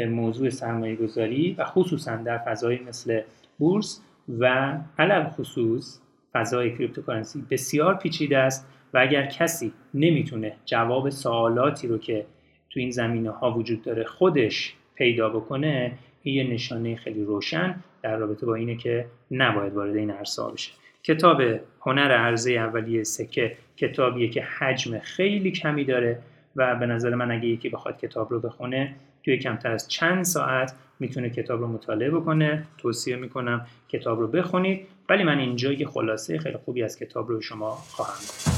موضوع 0.08 0.48
سرمایه 0.48 0.96
گذاری 0.96 1.54
و 1.58 1.64
خصوصا 1.64 2.16
در 2.16 2.38
فضایی 2.38 2.78
مثل 2.78 3.20
بورس 3.58 4.00
و 4.38 4.74
علی 4.98 5.28
الخصوص 5.28 6.00
فضای 6.32 6.70
cryptocurrency 6.70 7.44
بسیار 7.50 7.94
پیچیده 7.94 8.38
است 8.38 8.68
و 8.94 8.98
اگر 8.98 9.26
کسی 9.26 9.72
نمی‌تونه 9.94 10.52
جواب 10.64 11.10
سوالاتی 11.10 11.88
رو 11.88 11.98
که 11.98 12.26
تو 12.70 12.80
این 12.80 12.90
زمینه 12.90 13.30
ها 13.30 13.50
وجود 13.50 13.82
داره 13.82 14.04
خودش 14.04 14.74
پیدا 14.94 15.28
بکنه 15.28 15.92
یه 16.24 16.44
نشانه 16.44 16.96
خیلی 16.96 17.24
روشن 17.24 17.74
در 18.02 18.16
رابطه 18.16 18.46
با 18.46 18.54
اینه 18.54 18.76
که 18.76 19.06
نباید 19.30 19.72
وارد 19.72 19.96
این 19.96 20.10
عرصه 20.10 20.42
بشه. 20.54 20.72
کتاب 21.02 21.42
هنر 21.80 22.12
عرضه 22.12 22.52
اولیه 22.52 23.02
سکه 23.02 23.56
کتابیه 23.76 24.28
که 24.28 24.42
حجم 24.42 24.98
خیلی 24.98 25.50
کمی 25.50 25.84
داره 25.84 26.18
و 26.56 26.74
به 26.74 26.86
نظر 26.86 27.14
من 27.14 27.30
اگه 27.30 27.46
یکی 27.46 27.68
بخواد 27.68 27.98
کتاب 27.98 28.30
رو 28.30 28.40
بخونه 28.40 28.94
توی 29.24 29.38
کمتر 29.38 29.70
از 29.70 29.88
چند 29.88 30.24
ساعت 30.24 30.74
می‌تونه 31.00 31.30
کتاب 31.30 31.60
رو 31.60 31.66
مطالعه 31.66 32.10
بکنه. 32.10 32.64
توصیه 32.78 33.16
می‌کنم 33.16 33.66
کتاب 33.88 34.20
رو 34.20 34.26
بخونید. 34.26 34.86
ولی 35.08 35.24
من 35.24 35.38
اینجا 35.38 35.72
یه 35.72 35.86
خلاصه 35.86 36.38
خیلی 36.38 36.56
خوبی 36.56 36.82
از 36.82 36.98
کتاب 36.98 37.28
رو 37.28 37.40
شما 37.40 37.70
خواهم 37.70 38.14
گفت 38.14 38.53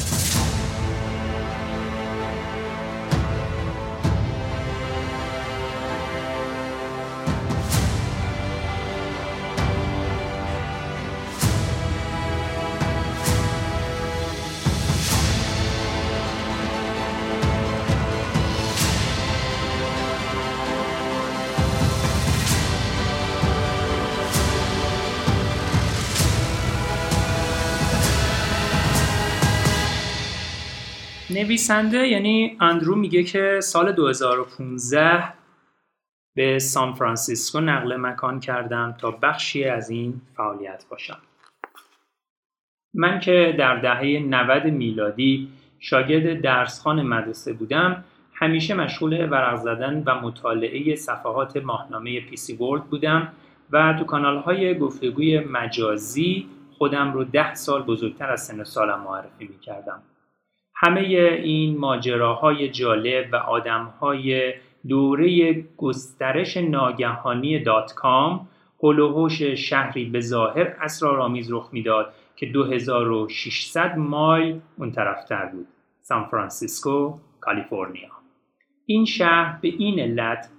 نویسنده 31.37 32.09
یعنی 32.09 32.57
اندرو 32.61 32.95
میگه 32.97 33.23
که 33.23 33.61
سال 33.63 33.93
2015 33.93 35.25
به 36.35 36.59
سان 36.59 36.93
فرانسیسکو 36.93 37.61
نقل 37.61 37.97
مکان 37.97 38.41
کردم 38.41 38.97
تا 39.01 39.11
بخشی 39.11 39.65
از 39.65 39.91
این 39.91 40.21
فعالیت 40.37 40.85
باشم. 40.91 41.19
من 42.95 43.21
که 43.21 43.55
در 43.59 43.77
دهه 43.77 44.23
90 44.29 44.65
میلادی 44.65 45.49
شاگرد 45.79 46.41
درسخان 46.41 47.03
مدرسه 47.03 47.53
بودم 47.53 48.05
همیشه 48.35 48.75
مشغول 48.75 49.31
ورق 49.31 49.57
زدن 49.57 50.03
و 50.07 50.21
مطالعه 50.21 50.95
صفحات 50.95 51.57
ماهنامه 51.57 52.21
پیسی 52.21 52.57
ورد 52.57 52.85
بودم 52.85 53.33
و 53.71 53.95
تو 53.99 54.05
کانال 54.05 54.39
های 54.39 54.79
گفتگوی 54.79 55.41
مجازی 55.41 56.47
خودم 56.79 57.13
رو 57.13 57.25
ده 57.25 57.55
سال 57.55 57.83
بزرگتر 57.83 58.31
از 58.31 58.45
سن 58.45 58.58
و 58.58 58.65
سالم 58.65 59.01
معرفی 59.01 59.45
می 59.45 59.59
کردم. 59.59 60.03
همه 60.77 61.01
این 61.43 61.79
ماجراهای 61.79 62.69
جالب 62.69 63.29
و 63.33 63.37
آدمهای 63.37 64.55
دوره 64.89 65.55
گسترش 65.77 66.57
ناگهانی 66.57 67.59
dot-com 67.59 68.49
حول 68.83 69.05
و 69.05 69.13
حوش 69.13 69.43
شهری 69.43 70.05
به 70.05 70.21
ظاهر 70.21 70.77
اسرارآمیز 70.81 71.53
رخ 71.53 71.69
می‌داد 71.73 72.13
که 72.37 72.47
2600 72.47 73.97
مایل 73.99 74.61
اون 74.79 74.93
طرفتر 74.93 75.47
بود. 75.47 75.67
سان 76.01 76.25
فرانسیسکو 76.25 77.19
کالیفرنیا. 77.41 78.11
این 78.87 79.05
شهر 79.05 79.59
به 79.63 79.69
این 79.69 80.01
علت 80.01 80.51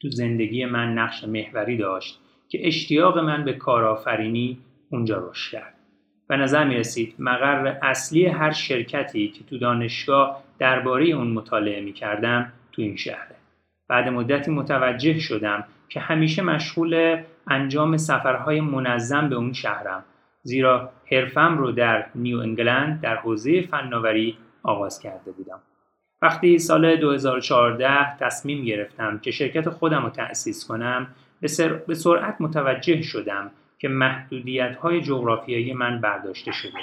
تو 0.00 0.10
زندگی 0.10 0.64
من 0.64 0.92
نقش 0.92 1.24
محوری 1.24 1.76
داشت 1.76 2.20
که 2.48 2.66
اشتیاق 2.66 3.18
من 3.18 3.44
به 3.44 3.52
کارآفرینی 3.52 4.58
اونجا 4.90 5.28
رشد 5.30 5.52
کرد. 5.52 5.81
به 6.28 6.36
نظر 6.36 6.64
می 6.64 6.74
رسید 6.74 7.14
مقر 7.18 7.76
اصلی 7.82 8.26
هر 8.26 8.50
شرکتی 8.50 9.28
که 9.28 9.44
تو 9.44 9.58
دانشگاه 9.58 10.42
درباره 10.58 11.06
اون 11.06 11.30
مطالعه 11.30 11.80
می 11.80 11.92
کردم 11.92 12.52
تو 12.72 12.82
این 12.82 12.96
شهره. 12.96 13.36
بعد 13.88 14.08
مدتی 14.08 14.50
متوجه 14.50 15.18
شدم 15.18 15.64
که 15.88 16.00
همیشه 16.00 16.42
مشغول 16.42 17.22
انجام 17.46 17.96
سفرهای 17.96 18.60
منظم 18.60 19.28
به 19.28 19.36
اون 19.36 19.52
شهرم 19.52 20.04
زیرا 20.42 20.90
حرفم 21.12 21.58
رو 21.58 21.72
در 21.72 22.06
نیو 22.14 22.38
انگلند 22.38 23.00
در 23.00 23.16
حوزه 23.16 23.62
فناوری 23.62 24.38
آغاز 24.62 25.00
کرده 25.00 25.32
بودم. 25.32 25.60
وقتی 26.22 26.58
سال 26.58 26.96
2014 26.96 28.16
تصمیم 28.16 28.64
گرفتم 28.64 29.18
که 29.18 29.30
شرکت 29.30 29.68
خودم 29.70 30.02
رو 30.02 30.10
تأسیس 30.10 30.66
کنم 30.66 31.06
به 31.86 31.94
سرعت 31.94 32.36
متوجه 32.40 33.02
شدم 33.02 33.50
که 33.82 33.88
محدودیت 33.88 34.76
های 34.76 35.00
جغرافیایی 35.00 35.72
من 35.72 36.00
برداشته 36.00 36.52
شده 36.52 36.78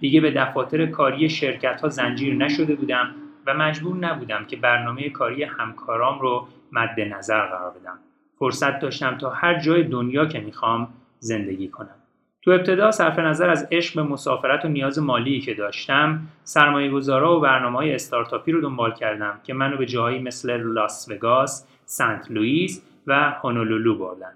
دیگه 0.00 0.20
به 0.20 0.30
دفاتر 0.30 0.86
کاری 0.86 1.28
شرکت 1.28 1.80
ها 1.80 1.88
زنجیر 1.88 2.34
نشده 2.34 2.74
بودم 2.74 3.14
و 3.46 3.54
مجبور 3.54 3.96
نبودم 3.96 4.44
که 4.44 4.56
برنامه 4.56 5.10
کاری 5.10 5.44
همکارام 5.44 6.18
رو 6.18 6.48
مد 6.72 7.00
نظر 7.00 7.46
قرار 7.46 7.70
بدم. 7.70 7.98
فرصت 8.38 8.78
داشتم 8.78 9.18
تا 9.18 9.30
هر 9.30 9.60
جای 9.60 9.82
دنیا 9.82 10.26
که 10.26 10.40
می‌خوام 10.40 10.88
زندگی 11.18 11.68
کنم. 11.68 11.94
تو 12.42 12.50
ابتدا 12.50 12.90
صرف 12.90 13.18
نظر 13.18 13.50
از 13.50 13.68
عشق 13.72 13.94
به 13.94 14.02
مسافرت 14.02 14.64
و 14.64 14.68
نیاز 14.68 14.98
مالی 14.98 15.40
که 15.40 15.54
داشتم 15.54 16.20
سرمایه 16.44 16.90
گذارا 16.90 17.36
و 17.36 17.40
برنامه 17.40 17.78
های 17.78 17.94
استارتاپی 17.94 18.52
رو 18.52 18.60
دنبال 18.60 18.94
کردم 18.94 19.40
که 19.44 19.54
منو 19.54 19.76
به 19.76 19.86
جاهایی 19.86 20.18
مثل 20.18 20.56
لاس 20.56 21.08
وگاس، 21.10 21.68
سنت 21.84 22.30
لوئیس 22.30 22.82
و 23.06 23.34
هونولولو 23.42 23.98
بردن. 23.98 24.32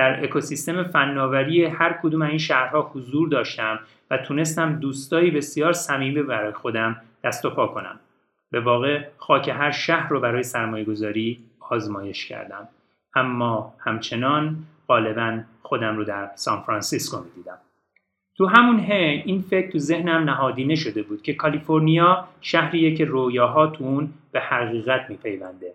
در 0.00 0.24
اکوسیستم 0.24 0.82
فناوری 0.82 1.64
هر 1.64 1.98
کدوم 2.02 2.22
این 2.22 2.38
شهرها 2.38 2.90
حضور 2.94 3.28
داشتم 3.28 3.78
و 4.10 4.18
تونستم 4.18 4.72
دوستایی 4.72 5.30
بسیار 5.30 5.72
صمیمی 5.72 6.22
برای 6.22 6.52
خودم 6.52 6.96
دست 7.24 7.44
و 7.44 7.50
پا 7.50 7.66
کنم. 7.66 8.00
به 8.50 8.60
واقع 8.60 9.04
خاک 9.16 9.48
هر 9.48 9.70
شهر 9.70 10.08
رو 10.08 10.20
برای 10.20 10.42
سرمایه 10.42 10.84
گذاری 10.84 11.38
آزمایش 11.70 12.26
کردم. 12.26 12.68
اما 13.14 13.74
همچنان 13.78 14.56
غالبا 14.88 15.40
خودم 15.62 15.96
رو 15.96 16.04
در 16.04 16.30
سان 16.34 16.60
فرانسیسکو 16.60 17.24
می‌دیدم 17.24 17.58
تو 18.36 18.46
همون 18.46 18.80
هی 18.80 19.22
این 19.26 19.42
فکر 19.42 19.70
تو 19.70 19.78
ذهنم 19.78 20.24
نهادینه 20.30 20.74
شده 20.74 21.02
بود 21.02 21.22
که 21.22 21.34
کالیفرنیا 21.34 22.28
شهریه 22.40 22.94
که 22.94 23.04
رویاها 23.04 23.66
تو 23.66 23.84
اون 23.84 24.10
به 24.32 24.40
حقیقت 24.40 25.10
میپیونده 25.10 25.74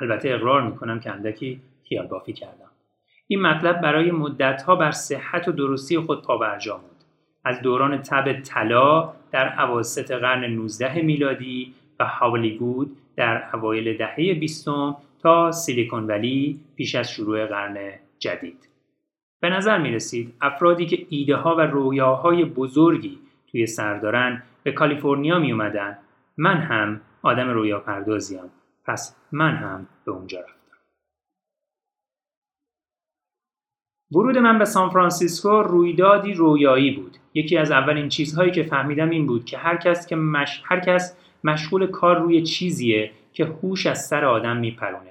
البته 0.00 0.30
اقرار 0.30 0.62
می‌کنم 0.62 1.00
که 1.00 1.10
اندکی 1.10 1.60
خیال 1.88 2.06
بافی 2.06 2.32
کردم 2.32 2.67
این 3.30 3.42
مطلب 3.42 3.80
برای 3.80 4.10
مدتها 4.10 4.76
بر 4.76 4.90
صحت 4.90 5.48
و 5.48 5.52
درستی 5.52 5.98
خود 5.98 6.22
پابرجا 6.22 6.76
بود 6.76 6.96
از 7.44 7.62
دوران 7.62 8.02
تب 8.02 8.32
طلا 8.40 9.12
در 9.32 9.48
عواسط 9.48 10.10
قرن 10.10 10.44
19 10.44 11.02
میلادی 11.02 11.74
و 12.00 12.04
هاولیگود 12.04 12.96
در 13.16 13.56
اوایل 13.56 13.96
دهه 13.96 14.34
بیستم 14.34 14.96
تا 15.22 15.52
سیلیکون 15.52 16.06
ولی 16.06 16.60
پیش 16.76 16.94
از 16.94 17.10
شروع 17.10 17.46
قرن 17.46 17.76
جدید. 18.18 18.68
به 19.40 19.50
نظر 19.50 19.78
می 19.78 19.90
رسید 19.90 20.34
افرادی 20.40 20.86
که 20.86 21.06
ایده 21.08 21.36
ها 21.36 21.56
و 21.56 21.60
رویاهای 21.60 22.44
بزرگی 22.44 23.18
توی 23.50 23.66
سر 23.66 23.98
دارن 23.98 24.42
به 24.62 24.72
کالیفرنیا 24.72 25.38
می 25.38 25.52
اومدن. 25.52 25.98
من 26.36 26.56
هم 26.56 27.00
آدم 27.22 27.48
رویا 27.48 27.78
پردازیم. 27.80 28.40
پس 28.86 29.16
من 29.32 29.56
هم 29.56 29.86
به 30.04 30.12
اونجا 30.12 30.40
رفتم. 30.40 30.57
ورود 34.12 34.38
من 34.38 34.58
به 34.58 34.64
سان 34.64 34.90
فرانسیسکو 34.90 35.62
رویدادی 35.62 36.34
رویایی 36.34 36.90
بود. 36.90 37.16
یکی 37.34 37.56
از 37.56 37.70
اولین 37.70 38.08
چیزهایی 38.08 38.50
که 38.50 38.62
فهمیدم 38.62 39.10
این 39.10 39.26
بود 39.26 39.44
که 39.44 39.58
هر 39.58 39.76
کس 39.76 40.06
که 40.06 40.16
مش... 40.16 40.62
هر 40.64 40.80
کس 40.80 41.16
مشغول 41.44 41.86
کار 41.86 42.18
روی 42.18 42.42
چیزیه 42.42 43.10
که 43.32 43.44
هوش 43.44 43.86
از 43.86 44.06
سر 44.06 44.24
آدم 44.24 44.56
میپرونه. 44.56 45.10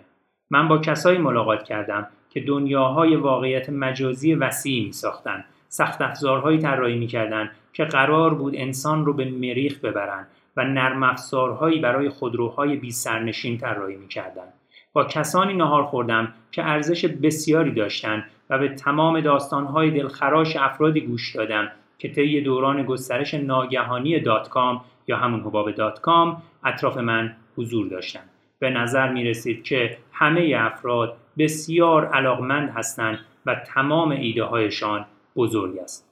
من 0.49 0.67
با 0.67 0.77
کسایی 0.77 1.17
ملاقات 1.17 1.63
کردم 1.63 2.07
که 2.29 2.39
دنیاهای 2.39 3.15
واقعیت 3.15 3.69
مجازی 3.69 4.33
وسیعی 4.33 4.85
می 4.85 4.91
ساختن 4.91 5.43
سخت 5.69 6.01
افزارهایی 6.01 6.59
طراحی 6.59 6.97
می‌کردند 6.97 7.51
که 7.73 7.85
قرار 7.85 8.33
بود 8.33 8.53
انسان 8.55 9.05
رو 9.05 9.13
به 9.13 9.25
مریخ 9.25 9.79
ببرن 9.79 10.27
و 10.57 10.63
نرم 10.63 11.03
افزارهایی 11.03 11.79
برای 11.79 12.09
خودروهای 12.09 12.75
بی 12.75 12.91
سرنشین 12.91 13.57
طراحی 13.57 13.95
می‌کردند 13.95 14.53
با 14.93 15.03
کسانی 15.03 15.53
نهار 15.53 15.83
خوردم 15.83 16.33
که 16.51 16.63
ارزش 16.63 17.05
بسیاری 17.05 17.71
داشتند 17.71 18.23
و 18.49 18.59
به 18.59 18.69
تمام 18.69 19.21
داستانهای 19.21 19.91
دلخراش 19.91 20.55
افرادی 20.55 21.01
گوش 21.01 21.35
دادم 21.35 21.71
که 21.97 22.09
طی 22.09 22.41
دوران 22.41 22.83
گسترش 22.83 23.33
ناگهانی 23.33 24.19
dot-com 24.19 24.81
یا 25.07 25.17
همون 25.17 25.39
حباب 25.39 25.71
dot-com 25.71 26.43
اطراف 26.63 26.97
من 26.97 27.35
حضور 27.57 27.87
داشتند 27.87 28.29
به 28.59 28.69
نظر 28.69 29.13
می 29.13 29.23
رسید 29.23 29.63
که 29.63 29.97
همه 30.13 30.53
افراد 30.57 31.17
بسیار 31.37 32.05
علاقمند 32.05 32.69
هستند 32.69 33.19
و 33.45 33.55
تمام 33.55 34.12
ایده 34.12 34.43
هایشان 34.43 35.05
بزرگ 35.36 35.77
است. 35.77 36.07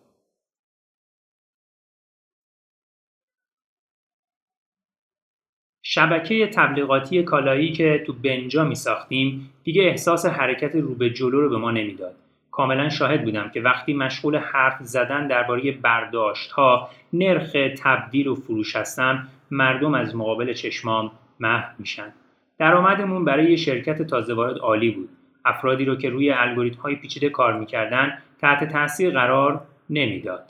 شبکه 5.84 6.48
تبلیغاتی 6.48 7.24
کالایی 7.24 7.72
که 7.72 8.04
تو 8.08 8.14
بنجا 8.14 8.64
می 8.64 8.76
ساختیم 8.76 9.50
دیگه 9.64 9.84
احساس 9.84 10.26
حرکت 10.26 10.76
رو 10.76 10.96
به 10.96 11.10
جلو 11.10 11.42
رو 11.42 11.50
به 11.50 11.58
ما 11.58 11.72
نمی‌داد. 11.72 12.16
کاملا 12.56 12.90
شاهد 12.90 13.24
بودم 13.24 13.50
که 13.50 13.62
وقتی 13.62 13.94
مشغول 13.94 14.38
حرف 14.38 14.78
زدن 14.82 15.28
درباره 15.28 15.72
برداشت 15.72 16.52
ها 16.52 16.90
نرخ 17.14 17.52
تبدیل 17.84 18.28
و 18.28 18.36
فروش 18.36 18.76
هستم 18.76 19.28
مردم 19.52 19.94
از 19.94 20.16
مقابل 20.16 20.54
چشمام 20.54 21.12
محو 21.40 21.74
میشن. 21.80 22.14
درآمدمون 22.60 23.26
برای 23.26 23.50
یه 23.50 23.56
شرکت 23.56 24.02
تازه 24.02 24.34
وارد 24.34 24.58
عالی 24.58 24.92
بود. 24.92 25.10
افرادی 25.46 25.86
رو 25.86 25.96
که 25.96 26.10
روی 26.10 26.32
الگوریتم 26.32 26.82
های 26.82 26.96
پیچیده 26.96 27.30
کار 27.30 27.60
می‌کردن 27.60 28.18
تحت 28.42 28.72
تاثیر 28.72 29.12
قرار 29.12 29.62
نمی‌داد. 29.90 30.46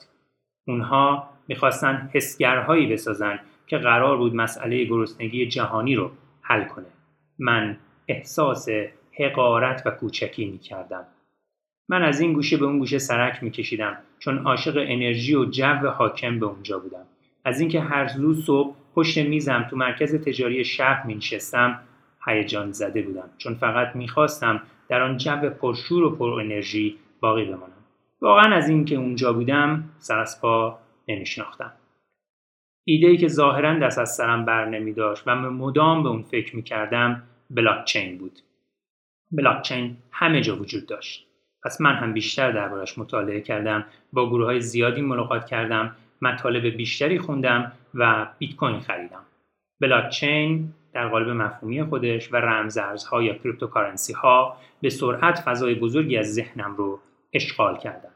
اونها 0.68 1.30
می‌خواستن 1.48 2.10
حسگرهایی 2.14 2.88
بسازن 2.88 3.40
که 3.68 3.78
قرار 3.78 4.18
بود 4.18 4.36
مسئله 4.36 4.84
گرسنگی 4.84 5.48
جهانی 5.48 5.96
رو 5.96 6.12
حل 6.42 6.64
کنه. 6.64 6.86
من 7.40 7.78
احساس 8.08 8.68
حقارت 9.20 9.84
و 9.86 9.92
کوچکی 9.92 10.46
می‌کردم. 10.46 11.06
من 11.90 12.04
از 12.04 12.20
این 12.20 12.34
گوشه 12.34 12.58
به 12.58 12.66
اون 12.66 12.80
گوشه 12.80 12.98
سرک 12.98 13.44
میکشیدم 13.44 13.98
چون 14.20 14.38
عاشق 14.38 14.78
انرژی 14.78 15.36
و 15.36 15.46
جو 15.46 15.88
حاکم 15.90 16.40
به 16.40 16.46
اونجا 16.46 16.80
بودم 16.80 17.06
از 17.46 17.60
اینکه 17.60 17.82
هر 17.82 18.18
روز 18.18 18.46
صبح 18.46 18.76
پشت 18.96 19.18
میزم 19.18 19.68
تو 19.70 19.76
مرکز 19.76 20.16
تجاری 20.16 20.66
شهر 20.66 21.08
مینشستم 21.08 21.80
هیجان 22.28 22.72
زده 22.72 23.02
بودم 23.02 23.30
چون 23.38 23.54
فقط 23.54 23.96
می‌خواستم 23.96 24.62
در 24.90 25.02
آن 25.02 25.18
جو 25.18 25.50
پرشور 25.50 26.04
و 26.04 26.16
پر 26.16 26.40
انرژی 26.40 26.96
باقی 27.20 27.46
بمانم 27.46 27.72
واقعا 28.22 28.56
از 28.56 28.70
اینکه 28.70 28.96
اونجا 28.96 29.34
بودم 29.34 29.90
سر 30.00 30.20
از 30.20 30.42
پا 30.42 30.80
نمیشناختم 31.08 31.72
ایده 32.84 33.08
ای 33.08 33.18
که 33.18 33.28
ظاهرا 33.28 33.80
دست 33.80 34.00
از 34.00 34.16
سرم 34.16 34.46
بر 34.46 34.66
نمی 34.70 34.94
داشت 34.94 35.24
و 35.26 35.36
من 35.36 35.50
مدام 35.50 36.04
به 36.04 36.10
اون 36.10 36.22
فکر 36.22 36.56
می 36.56 36.64
کردم 36.64 37.24
بلاکچین 37.50 38.18
بود. 38.18 38.40
بلاکچین 39.32 39.98
همه 40.12 40.42
جا 40.42 40.56
وجود 40.56 40.86
داشت. 40.86 41.25
پس 41.66 41.82
من 41.82 41.96
هم 41.96 42.14
بیشتر 42.14 42.52
دربارش 42.52 42.98
مطالعه 42.98 43.42
کردم، 43.42 43.86
با 44.14 44.30
گروه 44.30 44.46
های 44.46 44.62
زیادی 44.62 45.02
ملاقات 45.02 45.46
کردم، 45.46 45.96
مطالب 46.22 46.66
بیشتری 46.66 47.20
خوندم 47.20 47.72
و 47.96 48.28
بیت 48.38 48.56
کوین 48.56 48.80
خریدم. 48.80 49.22
بلاکچین 49.82 50.74
در 50.94 51.08
قالب 51.08 51.30
مفهومی 51.30 51.84
خودش 51.84 52.34
و 52.34 52.36
رمزارزها 52.36 53.24
یا 53.24 53.34
cryptocurrency 53.34 54.14
ها 54.14 54.58
به 54.82 54.90
سرعت 54.90 55.40
فضای 55.40 55.76
بزرگی 55.76 56.18
از 56.18 56.34
ذهنم 56.34 56.76
رو 56.76 57.00
اشغال 57.34 57.78
کردن. 57.78 58.10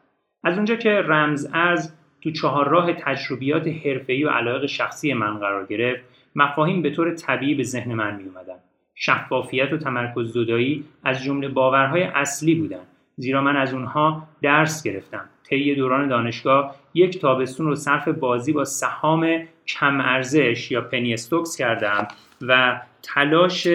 از 0.43 0.55
اونجا 0.55 0.75
که 0.75 0.89
رمز 0.89 1.49
ارز 1.53 1.93
تو 2.21 2.31
چهار 2.31 2.69
راه 2.69 2.93
تجربیات 2.93 3.67
حرفه‌ای 3.67 4.23
و 4.23 4.29
علایق 4.29 4.65
شخصی 4.65 5.13
من 5.13 5.37
قرار 5.37 5.65
گرفت، 5.65 6.03
مفاهیم 6.35 6.81
به 6.81 6.89
طور 6.89 7.15
طبیعی 7.15 7.55
به 7.55 7.63
ذهن 7.63 7.93
من 7.93 8.15
می 8.15 8.23
اومدن. 8.23 8.59
شفافیت 8.95 9.73
و 9.73 9.77
تمرکز 9.77 10.33
زدایی 10.33 10.83
از 11.03 11.23
جمله 11.23 11.47
باورهای 11.47 12.03
اصلی 12.03 12.55
بودن 12.55 12.81
زیرا 13.19 13.41
من 13.41 13.55
از 13.55 13.73
اونها 13.73 14.27
درس 14.41 14.83
گرفتم. 14.83 15.29
طی 15.43 15.75
دوران 15.75 16.07
دانشگاه 16.07 16.75
یک 16.93 17.21
تابستون 17.21 17.65
رو 17.65 17.75
صرف 17.75 18.07
بازی 18.07 18.53
با 18.53 18.65
سهام 18.65 19.43
کم 19.67 20.01
ارزش 20.01 20.71
یا 20.71 20.81
پنی 20.81 21.13
استوکس 21.13 21.57
کردم 21.57 22.07
و 22.41 22.81
تلاش 23.01 23.67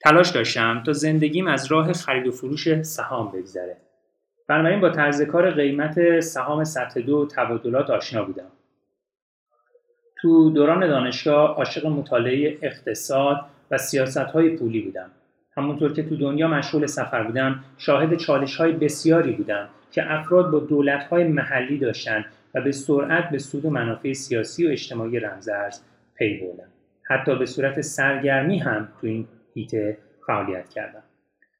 تلاش 0.00 0.30
داشتم 0.30 0.82
تا 0.86 0.92
زندگیم 0.92 1.46
از 1.46 1.66
راه 1.72 1.92
خرید 1.92 2.26
و 2.26 2.30
فروش 2.30 2.82
سهام 2.82 3.32
بگذره. 3.32 3.76
بنابراین 4.48 4.80
با 4.80 4.90
طرز 4.90 5.22
کار 5.22 5.50
قیمت 5.50 6.20
سهام 6.20 6.64
سطح 6.64 7.00
دو 7.00 7.26
تبادلات 7.26 7.90
آشنا 7.90 8.24
بودم. 8.24 8.50
تو 10.20 10.50
دوران 10.50 10.88
دانشگاه 10.88 11.56
عاشق 11.56 11.86
مطالعه 11.86 12.58
اقتصاد 12.62 13.44
و 13.70 13.78
سیاست 13.78 14.18
های 14.18 14.56
پولی 14.56 14.80
بودم. 14.80 15.10
همونطور 15.58 15.92
که 15.92 16.02
تو 16.02 16.16
دنیا 16.16 16.48
مشغول 16.48 16.86
سفر 16.86 17.22
بودم 17.22 17.64
شاهد 17.78 18.16
چالش 18.16 18.56
های 18.56 18.72
بسیاری 18.72 19.32
بودم 19.32 19.68
که 19.90 20.12
افراد 20.12 20.50
با 20.50 20.58
دولت 20.58 21.04
های 21.04 21.24
محلی 21.24 21.78
داشتند 21.78 22.24
و 22.54 22.60
به 22.60 22.72
سرعت 22.72 23.30
به 23.30 23.38
سود 23.38 23.64
و 23.64 23.70
منافع 23.70 24.12
سیاسی 24.12 24.66
و 24.66 24.70
اجتماعی 24.70 25.20
رمزارز 25.20 25.80
پی 26.14 26.36
بردم. 26.36 26.68
حتی 27.10 27.38
به 27.38 27.46
صورت 27.46 27.80
سرگرمی 27.80 28.58
هم 28.58 28.88
تو 29.00 29.06
این 29.06 29.26
حیطه 29.54 29.98
فعالیت 30.26 30.68
کردم. 30.68 31.02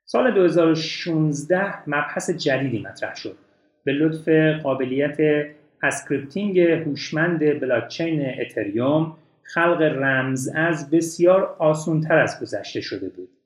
سال 0.05 0.35
2016 0.35 1.89
مبحث 1.89 2.31
جدیدی 2.31 2.83
مطرح 2.83 3.15
شد. 3.15 3.37
به 3.85 3.93
لطف 3.93 4.29
قابلیت 4.63 5.47
scripting 5.83 6.61
هوشمند 6.61 7.39
بلاکچین 7.61 8.41
اتریوم 8.41 9.17
خلق 9.43 9.83
رمز 9.83 10.49
ارز 10.55 10.91
بسیار 10.91 11.57
آسونتر 11.59 12.19
از 12.19 12.41
گذشته 12.41 12.81
شده 12.81 13.09
بود. 13.09 13.38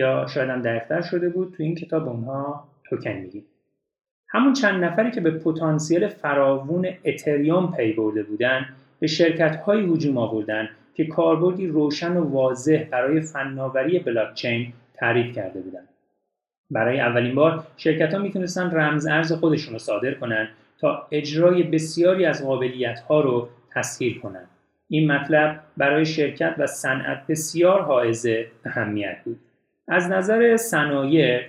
یا 0.00 0.26
شاید 0.26 0.50
هم 0.50 0.62
دقیقتر 0.62 1.00
شده 1.00 1.28
بود 1.28 1.54
تو 1.56 1.62
این 1.62 1.74
کتاب 1.74 2.08
اونها 2.08 2.68
توکن 2.84 3.12
میگیم 3.12 3.44
همون 4.28 4.52
چند 4.52 4.84
نفری 4.84 5.10
که 5.10 5.20
به 5.20 5.30
پتانسیل 5.30 6.08
فراوون 6.08 6.88
اتریوم 7.04 7.74
پی 7.76 7.92
برده 7.92 8.22
بودن 8.22 8.66
به 9.00 9.06
شرکت 9.06 9.56
های 9.56 9.84
هجوم 9.84 10.18
آوردن 10.18 10.68
که 10.94 11.06
کاربردی 11.06 11.66
روشن 11.66 12.16
و 12.16 12.24
واضح 12.24 12.84
برای 12.90 13.20
فناوری 13.20 13.98
بلاکچین 13.98 14.72
تعریف 14.94 15.34
کرده 15.34 15.60
بودند. 15.60 15.88
برای 16.70 17.00
اولین 17.00 17.34
بار 17.34 17.66
شرکت 17.76 18.14
ها 18.14 18.20
می‌تونستن 18.20 18.70
رمز 18.70 19.06
ارز 19.06 19.32
خودشون 19.32 19.72
رو 19.72 19.78
صادر 19.78 20.14
کنن 20.14 20.48
تا 20.78 21.06
اجرای 21.10 21.62
بسیاری 21.62 22.24
از 22.24 22.44
قابلیت 22.44 23.00
ها 23.00 23.20
رو 23.20 23.48
تسهیل 23.74 24.18
کنند. 24.18 24.48
این 24.88 25.12
مطلب 25.12 25.60
برای 25.76 26.06
شرکت 26.06 26.54
و 26.58 26.66
صنعت 26.66 27.26
بسیار 27.26 27.82
حائز 27.82 28.26
اهمیت 28.64 29.16
بود. 29.24 29.40
از 29.92 30.10
نظر 30.10 30.56
صنایع 30.56 31.40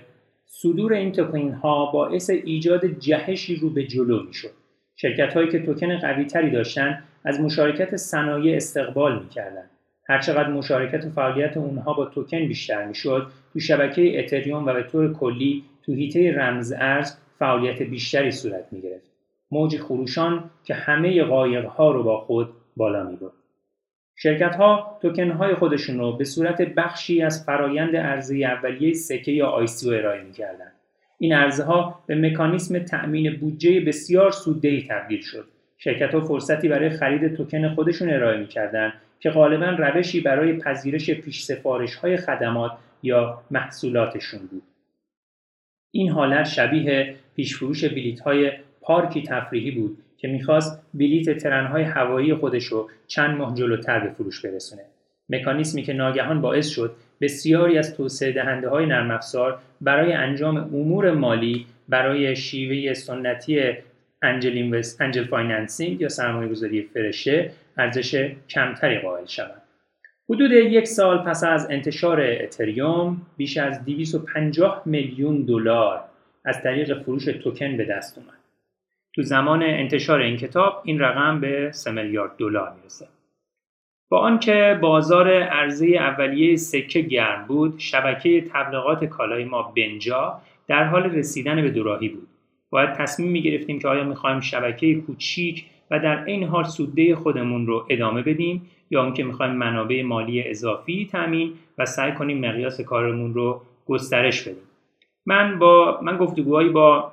صدور 0.46 0.92
این 0.92 1.12
توکن 1.12 1.50
ها 1.50 1.86
باعث 1.86 2.30
ایجاد 2.30 2.86
جهشی 2.86 3.56
رو 3.56 3.70
به 3.70 3.86
جلو 3.86 4.22
می 4.22 4.34
شد. 4.34 4.50
شرکت 4.96 5.34
هایی 5.34 5.48
که 5.48 5.58
توکن 5.58 5.98
قوی 5.98 6.24
تری 6.24 6.50
داشتن 6.50 7.02
از 7.24 7.40
مشارکت 7.40 7.96
صنایع 7.96 8.56
استقبال 8.56 9.22
می 9.22 9.28
کردن. 9.28 9.64
هرچقدر 10.08 10.48
مشارکت 10.48 11.04
و 11.04 11.10
فعالیت 11.10 11.56
اونها 11.56 11.92
با 11.92 12.04
توکن 12.04 12.38
بیشتر 12.38 12.86
می 12.86 12.94
شد 12.94 13.26
تو 13.52 13.60
شبکه 13.60 14.18
اتریوم 14.18 14.66
و 14.66 14.72
به 14.72 14.82
طور 14.82 15.12
کلی 15.12 15.64
تو 15.86 15.92
حیطه 15.92 16.34
رمز 16.36 16.74
ارز 16.78 17.16
فعالیت 17.38 17.82
بیشتری 17.82 18.30
صورت 18.30 18.64
می 18.72 18.80
گرفت. 18.80 19.10
موج 19.50 19.78
خروشان 19.78 20.50
که 20.64 20.74
همه 20.74 21.24
قایق 21.24 21.66
ها 21.66 21.90
رو 21.90 22.02
با 22.02 22.20
خود 22.20 22.48
بالا 22.76 23.02
می 23.02 23.16
برد. 23.16 23.41
شرکت 24.16 24.54
ها 24.54 24.98
توکن 25.02 25.30
های 25.30 25.54
خودشون 25.54 25.98
رو 25.98 26.16
به 26.16 26.24
صورت 26.24 26.62
بخشی 26.62 27.22
از 27.22 27.44
فرایند 27.44 27.96
عرضه 27.96 28.44
اولیه 28.44 28.92
سکه 28.92 29.32
یا 29.32 29.46
ICO 29.46 29.92
ارائه 29.92 30.22
می 30.22 30.32
کردن. 30.32 30.72
این 31.18 31.34
ارزه 31.34 31.64
ها 31.64 32.02
به 32.06 32.14
مکانیسم 32.14 32.78
تأمین 32.78 33.36
بودجه 33.36 33.80
بسیار 33.80 34.30
سوددهی 34.30 34.86
تبدیل 34.90 35.20
شد. 35.20 35.48
شرکت 35.78 36.14
ها 36.14 36.20
فرصتی 36.20 36.68
برای 36.68 36.90
خرید 36.90 37.34
توکن 37.34 37.74
خودشون 37.74 38.10
ارائه 38.10 38.38
می 38.38 38.46
کردن 38.46 38.92
که 39.20 39.30
غالبا 39.30 39.66
روشی 39.66 40.20
برای 40.20 40.58
پذیرش 40.58 41.10
پیش 41.10 41.42
سفارش 41.42 41.94
های 41.94 42.16
خدمات 42.16 42.72
یا 43.02 43.42
محصولاتشون 43.50 44.40
بود. 44.46 44.62
این 45.90 46.10
حالت 46.10 46.44
شبیه 46.44 47.14
پیشفروش 47.36 47.84
بلیت 47.84 48.20
های 48.20 48.52
پارکی 48.80 49.22
تفریحی 49.22 49.70
بود 49.70 49.98
که 50.22 50.28
می‌خواست 50.28 50.82
بلیت 50.94 51.38
ترنهای 51.38 51.82
هوایی 51.82 52.34
خودش 52.34 52.64
رو 52.64 52.90
چند 53.06 53.36
ماه 53.36 53.54
جلوتر 53.54 54.00
به 54.00 54.10
فروش 54.10 54.44
برسونه. 54.44 54.82
مکانیسمی 55.28 55.82
که 55.82 55.92
ناگهان 55.92 56.40
باعث 56.40 56.68
شد 56.68 56.94
بسیاری 57.20 57.78
از 57.78 57.96
توسعه 57.96 58.32
دهنده 58.32 58.68
های 58.68 58.86
نرم 58.86 59.10
افزار 59.10 59.58
برای 59.80 60.12
انجام 60.12 60.56
امور 60.56 61.10
مالی 61.10 61.66
برای 61.88 62.36
شیوه 62.36 62.94
سنتی 62.94 63.72
angel, 64.22 64.82
angel 65.00 65.24
financing 65.24 66.00
یا 66.00 66.08
سرمایه 66.08 66.48
گذاری 66.48 66.82
فرشته 66.82 67.50
ارزش 67.78 68.32
کمتری 68.48 68.98
قائل 68.98 69.26
شوند. 69.26 69.62
حدود 70.30 70.52
یک 70.52 70.88
سال 70.88 71.18
پس 71.18 71.44
از 71.44 71.70
انتشار 71.70 72.20
اتریوم 72.20 73.22
بیش 73.36 73.56
از 73.56 73.84
250 73.84 74.82
میلیون 74.86 75.42
دلار 75.42 76.04
از 76.44 76.62
طریق 76.62 77.02
فروش 77.02 77.24
توکن 77.24 77.76
به 77.76 77.84
دست 77.84 78.18
اومد. 78.18 78.41
تو 79.14 79.22
زمان 79.22 79.62
انتشار 79.62 80.20
این 80.20 80.36
کتاب 80.36 80.82
این 80.84 81.00
رقم 81.00 81.40
به 81.40 81.70
3 81.72 81.90
میلیارد 81.90 82.36
دلار 82.36 82.72
می‌رسه. 82.78 83.06
با 84.08 84.18
آنکه 84.18 84.78
بازار 84.82 85.42
عرضه 85.42 85.86
اولیه 85.86 86.56
سکه 86.56 87.00
گرم 87.00 87.44
بود، 87.48 87.74
شبکه 87.78 88.44
تبلیغات 88.52 89.04
کالای 89.04 89.44
ما 89.44 89.72
بنجا 89.76 90.40
در 90.68 90.84
حال 90.84 91.02
رسیدن 91.02 91.62
به 91.62 91.70
دوراهی 91.70 92.08
بود. 92.08 92.28
باید 92.70 92.92
تصمیم 92.92 93.30
می 93.30 93.42
گرفتیم 93.42 93.78
که 93.78 93.88
آیا 93.88 94.04
می‌خوایم 94.04 94.40
شبکه 94.40 94.94
کوچیک 94.94 95.64
و 95.90 95.98
در 95.98 96.24
این 96.24 96.44
حال 96.44 96.64
سوده 96.64 97.16
خودمون 97.16 97.66
رو 97.66 97.86
ادامه 97.88 98.22
بدیم 98.22 98.70
یا 98.90 99.02
اون 99.02 99.14
که 99.14 99.24
می‌خوایم 99.24 99.52
منابع 99.52 100.02
مالی 100.02 100.48
اضافی 100.48 101.08
تامین 101.12 101.52
و 101.78 101.86
سعی 101.86 102.12
کنیم 102.12 102.46
مقیاس 102.46 102.80
کارمون 102.80 103.34
رو 103.34 103.62
گسترش 103.86 104.42
بدیم 104.42 104.68
من 105.26 105.58
با 105.58 106.00
من 106.02 106.16
گفتگوهایی 106.16 106.68
با 106.68 107.12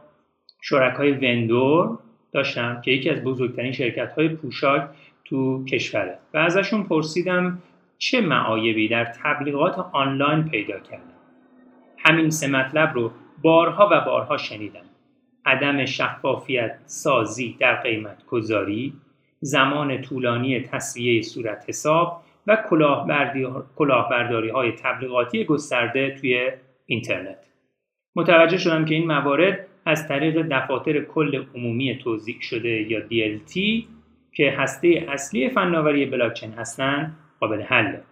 شرکای 0.62 1.12
وندور 1.12 1.98
داشتم 2.32 2.82
که 2.82 2.92
یکی 2.92 3.10
از 3.10 3.24
بزرگترین 3.24 3.72
شرکت 3.72 4.14
های 4.14 4.30
پوشاک 4.30 4.90
تو 5.26 5.66
کشوره. 5.66 6.18
و 6.34 6.38
ازشون 6.38 6.84
پرسیدم 6.84 7.62
چه 7.98 8.22
معایبی 8.22 8.88
در 8.88 9.06
تبلیغات 9.06 9.86
آنلاین 9.92 10.44
پیدا 10.44 10.80
کردم. 10.80 11.04
همین 11.98 12.30
سه 12.30 12.48
مطلب 12.48 12.94
رو 12.94 13.12
بارها 13.42 13.90
و 13.92 14.02
بارها 14.02 14.38
شنیدم. 14.38 14.86
عدم 15.46 15.86
شفافیت 15.86 16.80
سازی 16.86 17.56
در 17.60 17.76
قیمت 17.76 18.26
گذاری 18.26 18.94
زمان 19.40 20.02
طولانی 20.02 20.62
تصویه 20.62 21.22
صورت 21.22 21.66
حساب 21.68 22.24
و 22.48 22.58
کلاهبرداری 23.76 24.50
های 24.50 24.72
تبلیغاتی 24.72 25.46
گسترده 25.46 26.16
توی 26.22 26.52
اینترنت. 26.86 27.38
متوجه 28.16 28.58
شدم 28.58 28.86
که 28.86 28.96
این 28.96 29.08
موارد 29.08 29.69
از 29.90 30.08
طریق 30.08 30.42
دفاتر 30.52 31.04
کل 31.04 31.44
عمومی 31.56 31.98
توضیح 31.98 32.38
شده 32.42 32.92
یا 32.92 33.00
DLT 33.00 33.84
که 34.34 34.52
هسته 34.52 35.06
اصلی 35.10 35.50
فناوری 35.50 36.06
بلاکچین 36.06 36.52
هستند 36.52 37.18
قابل 37.40 37.62
حله 37.62 38.04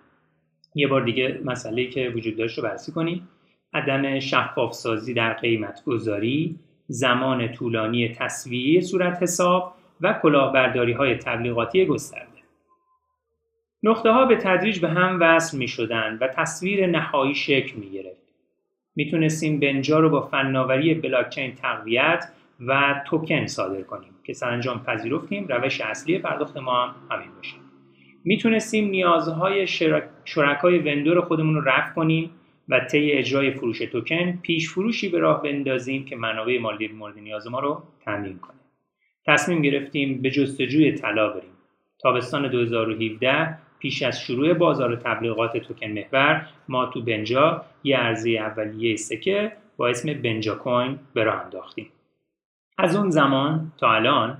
یه 0.76 0.88
بار 0.88 1.02
دیگه 1.02 1.42
مسئله 1.46 1.86
که 1.86 2.10
وجود 2.16 2.38
داشت 2.38 2.58
رو 2.58 2.64
بررسی 2.64 2.92
کنیم 2.92 3.30
عدم 3.74 4.20
شفاف 4.20 4.74
سازی 4.74 5.14
در 5.14 5.34
قیمت 5.34 5.84
گذاری 5.86 6.60
زمان 6.88 7.52
طولانی 7.52 8.10
تصویه 8.10 8.82
صورت 8.82 9.24
حساب 9.24 9.74
و 10.02 10.20
کلاهبرداری 10.22 10.94
های 10.94 11.16
تبلیغاتی 11.16 11.86
گسترده. 11.86 12.28
نقطه 13.84 14.10
ها 14.10 14.26
به 14.26 14.36
تدریج 14.36 14.80
به 14.80 14.90
هم 14.90 15.18
وصل 15.22 15.58
می 15.58 15.68
شدن 15.68 16.18
و 16.22 16.28
تصویر 16.28 16.88
نهایی 16.88 17.36
شکل 17.36 17.80
می 17.80 17.90
گرفت. 17.92 18.27
می 18.98 19.12
تونستیم 19.12 19.60
بنجا 19.60 20.00
رو 20.00 20.10
با 20.10 20.22
فناوری 20.22 20.94
بلاکچین 20.94 21.56
تقویت 21.56 22.32
و 22.68 23.02
توکن 23.08 23.48
صادر 23.48 23.82
کنیم 23.82 24.10
که 24.24 24.34
سرانجام 24.34 24.84
پذیرفتیم. 24.84 25.48
روش 25.48 25.82
اصلی 25.82 26.18
پرداخت 26.18 26.58
ما 26.58 26.84
هم 26.84 26.96
همین 27.12 27.28
باشه. 27.36 27.56
می‌تونستیم 28.24 28.90
نیازهای 28.90 29.68
شرکای 30.26 30.80
وندور 30.80 31.22
خودمون 31.22 31.56
رو 31.56 31.62
رفع 31.62 31.94
کنیم 31.94 32.30
و 32.70 32.80
طی 32.80 33.12
اجرای 33.12 33.52
فروش 33.52 33.80
توکن 33.80 34.32
پیش 34.42 34.70
فروشی 34.70 35.10
به 35.10 35.20
راه 35.20 35.42
بندازیم 35.42 36.06
که 36.06 36.16
منابع 36.16 36.60
مالی 36.60 36.88
مورد 36.88 37.20
نیاز 37.20 37.48
ما 37.48 37.60
رو 37.60 37.84
تامین 38.06 38.38
کنه. 38.40 38.58
تصمیم 39.26 39.62
گرفتیم 39.62 40.22
به 40.22 40.32
جستجوی 40.32 40.92
طلا 40.92 41.30
بریم. 41.30 41.52
تابستان 42.00 42.48
2017 42.48 43.58
پیش 43.80 44.04
از 44.04 44.22
شروع 44.22 44.54
بازار 44.54 44.96
تبلیغات 44.96 45.58
توکن 45.58 45.88
محور 45.88 46.50
ما 46.70 46.86
تو 46.86 47.02
بنجا 47.02 47.66
یه 47.84 47.98
ارزی 47.98 48.38
اولیه 48.38 48.96
سکه 48.96 49.52
با 49.78 49.88
اسم 49.88 50.14
بنجا 50.14 50.56
کوین 50.56 51.00
به 51.14 51.24
راه 51.24 51.44
انداختیم. 51.44 51.90
از 52.78 52.96
اون 52.96 53.10
زمان 53.10 53.72
تا 53.78 53.92
الان 53.92 54.38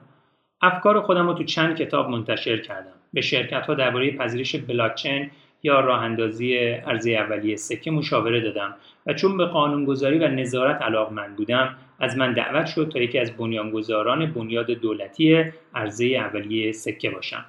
افکار 0.62 1.02
خودم 1.02 1.28
رو 1.28 1.34
تو 1.34 1.44
چند 1.44 1.76
کتاب 1.76 2.10
منتشر 2.10 2.58
کردم. 2.58 2.94
به 3.14 3.22
شرکت 3.22 3.66
ها 3.68 3.74
درباره 3.74 4.18
پذیرش 4.18 4.56
بلاکچین 4.56 5.32
یا 5.64 5.80
راه 5.80 6.02
اندازی 6.02 6.58
ارزی 6.58 7.16
اولیه 7.16 7.56
سکه 7.56 7.92
مشاوره 7.92 8.42
دادم 8.42 8.76
و 9.06 9.14
چون 9.14 9.38
به 9.38 9.46
قانونگذاری 9.46 10.20
و 10.20 10.28
نظارت 10.28 10.82
علاقمند 10.82 11.36
بودم 11.36 11.76
از 12.00 12.18
من 12.18 12.34
دعوت 12.34 12.66
شد 12.66 12.90
تا 12.94 13.00
یکی 13.00 13.20
از 13.20 13.38
بنیانگذاران 13.38 14.26
بنیاد 14.26 14.72
دولتی 14.72 15.46
ارزه 15.76 16.06
اولیه 16.06 16.72
سکه 16.72 17.10
باشم. 17.10 17.46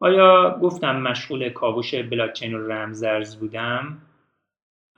آیا 0.00 0.58
گفتم 0.62 0.96
مشغول 1.00 1.48
کاوش 1.48 1.94
بلاکچین 1.94 2.54
و 2.54 2.68
رمزرز 2.68 3.36
بودم؟ 3.36 3.98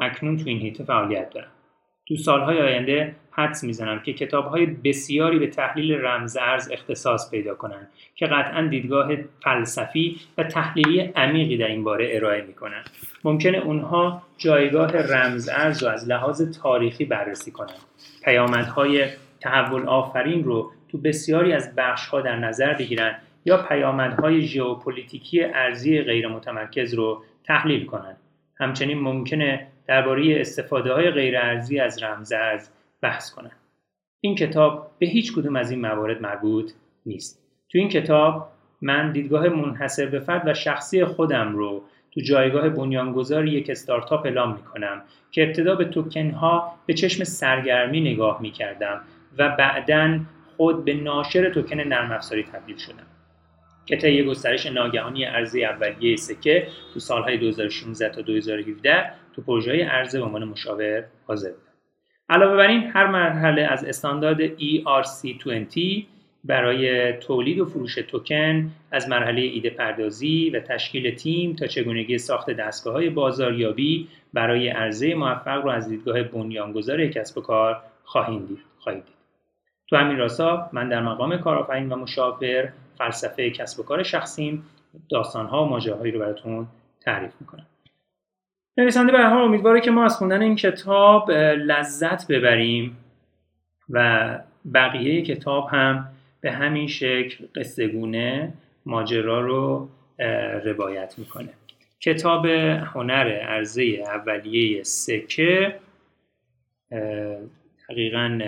اکنون 0.00 0.36
تو 0.36 0.44
این 0.46 0.58
هیته 0.58 0.84
فعالیت 0.84 1.30
دارم. 1.30 1.50
تو 2.08 2.16
سالهای 2.16 2.58
آینده 2.58 3.16
حدس 3.30 3.64
می‌زنم 3.64 4.00
که 4.00 4.12
کتابهای 4.12 4.66
بسیاری 4.66 5.38
به 5.38 5.46
تحلیل 5.46 5.92
رمز 5.92 6.36
ارز 6.40 6.70
اختصاص 6.70 7.30
پیدا 7.30 7.54
کنند 7.54 7.88
که 8.14 8.26
قطعا 8.26 8.66
دیدگاه 8.66 9.16
فلسفی 9.44 10.16
و 10.38 10.44
تحلیلی 10.44 11.00
عمیقی 11.00 11.56
در 11.56 11.66
این 11.66 11.84
باره 11.84 12.08
ارائه 12.12 12.42
می‌کنند 12.42 12.90
ممکنه 13.24 13.58
اونها 13.58 14.22
جایگاه 14.38 14.90
رمز 14.96 15.48
ارز 15.48 15.82
رو 15.82 15.88
از 15.88 16.08
لحاظ 16.08 16.60
تاریخی 16.60 17.04
بررسی 17.04 17.50
کنند 17.50 17.80
پیامدهای 18.24 19.06
تحول 19.40 19.88
آفرین 19.88 20.44
رو 20.44 20.72
تو 20.88 20.98
بسیاری 20.98 21.52
از 21.52 21.74
بخشها 21.76 22.20
در 22.20 22.36
نظر 22.36 22.74
بگیرند 22.74 23.22
یا 23.44 23.62
پیامدهای 23.62 24.40
ژئوپلیتیکی 24.40 25.44
ارزی 25.44 26.02
غیر 26.02 26.28
متمرکز 26.28 26.94
رو 26.94 27.22
تحلیل 27.44 27.86
کنند 27.86 28.16
همچنین 28.60 29.00
ممکنه 29.00 29.66
درباره 29.86 30.40
استفاده 30.40 30.92
های 30.92 31.10
غیر 31.10 31.38
ارزی 31.38 31.80
از 31.80 32.02
رمز 32.02 32.32
ارز 32.32 32.68
بحث 33.02 33.30
کنم. 33.30 33.52
این 34.20 34.34
کتاب 34.34 34.90
به 34.98 35.06
هیچ 35.06 35.32
کدوم 35.32 35.56
از 35.56 35.70
این 35.70 35.80
موارد 35.80 36.22
مربوط 36.22 36.72
نیست. 37.06 37.42
تو 37.68 37.78
این 37.78 37.88
کتاب 37.88 38.48
من 38.82 39.12
دیدگاه 39.12 39.48
منحصر 39.48 40.06
به 40.06 40.20
فرد 40.20 40.48
و 40.48 40.54
شخصی 40.54 41.04
خودم 41.04 41.56
رو 41.56 41.82
تو 42.10 42.20
جایگاه 42.20 42.68
بنیانگذار 42.68 43.46
یک 43.46 43.70
استارتاپ 43.70 44.26
اعلام 44.26 44.52
می 44.52 44.62
کنم 44.62 45.02
که 45.30 45.42
ابتدا 45.42 45.74
به 45.74 45.84
توکن 45.84 46.30
ها 46.30 46.74
به 46.86 46.94
چشم 46.94 47.24
سرگرمی 47.24 48.00
نگاه 48.00 48.42
می 48.42 48.50
کردم 48.50 49.00
و 49.38 49.48
بعدا 49.48 50.20
خود 50.56 50.84
به 50.84 50.94
ناشر 50.94 51.50
توکن 51.50 51.80
نرم 51.80 52.12
افزاری 52.12 52.42
تبدیل 52.42 52.76
شدم. 52.76 53.06
که 53.88 53.96
طی 53.96 54.22
گسترش 54.22 54.66
ناگهانی 54.66 55.24
ارزی 55.24 55.64
اولیه 55.64 56.16
سکه 56.16 56.66
تو 56.94 57.00
سالهای 57.00 57.36
2016 57.36 58.08
تا 58.08 58.22
2017 58.22 59.10
تو 59.36 59.42
پروژه 59.42 59.88
ارزه 59.90 60.18
به 60.18 60.24
عنوان 60.24 60.44
مشاور 60.44 61.04
حاضر 61.26 61.50
بود. 61.50 61.68
علاوه 62.28 62.56
بر 62.56 62.66
این 62.66 62.82
هر 62.82 63.06
مرحله 63.06 63.62
از 63.62 63.84
استاندارد 63.84 64.58
ERC20 64.58 66.04
برای 66.44 67.12
تولید 67.12 67.60
و 67.60 67.64
فروش 67.64 67.94
توکن 67.94 68.70
از 68.90 69.08
مرحله 69.08 69.40
ایده 69.40 69.70
پردازی 69.70 70.50
و 70.50 70.60
تشکیل 70.60 71.14
تیم 71.14 71.56
تا 71.56 71.66
چگونگی 71.66 72.18
ساخت 72.18 72.50
دستگاه 72.50 72.94
های 72.94 73.10
بازاریابی 73.10 74.08
برای 74.34 74.68
عرضه 74.68 75.14
موفق 75.14 75.64
رو 75.64 75.70
از 75.70 75.88
دیدگاه 75.88 76.22
بنیانگذار 76.22 77.06
کسب 77.06 77.38
و 77.38 77.40
کار. 77.40 77.82
خواهید 78.04 78.48
دید. 78.48 78.58
تو 79.88 79.96
همین 79.96 80.18
راستا 80.18 80.70
من 80.72 80.88
در 80.88 81.02
مقام 81.02 81.36
کارآفرین 81.36 81.92
و 81.92 81.96
مشاور 81.96 82.72
فلسفه 82.98 83.50
کسب 83.50 83.80
و 83.80 83.82
کار 83.82 84.02
شخصیم. 84.02 84.64
داستانها 85.10 85.64
و 85.64 85.68
ماجراهایی 85.68 86.12
رو 86.12 86.20
براتون 86.20 86.66
تعریف 87.00 87.32
می‌کنم. 87.40 87.66
نویسنده 88.76 89.12
به 89.12 89.24
حال 89.24 89.42
امیدواره 89.42 89.80
که 89.80 89.90
ما 89.90 90.04
از 90.04 90.16
خوندن 90.16 90.42
این 90.42 90.56
کتاب 90.56 91.30
لذت 91.30 92.26
ببریم 92.26 92.96
و 93.90 94.38
بقیه 94.74 95.22
کتاب 95.22 95.68
هم 95.68 96.08
به 96.40 96.52
همین 96.52 96.86
شکل 96.86 97.46
قصهگونه 97.56 98.52
ماجرا 98.86 99.40
رو 99.40 99.88
روایت 100.64 101.14
می‌کنه. 101.18 101.48
کتاب 102.00 102.46
هنر 102.46 103.40
عرضه 103.40 103.82
اولیه 103.82 104.82
سکه 104.82 105.78
دقیقا 107.88 108.40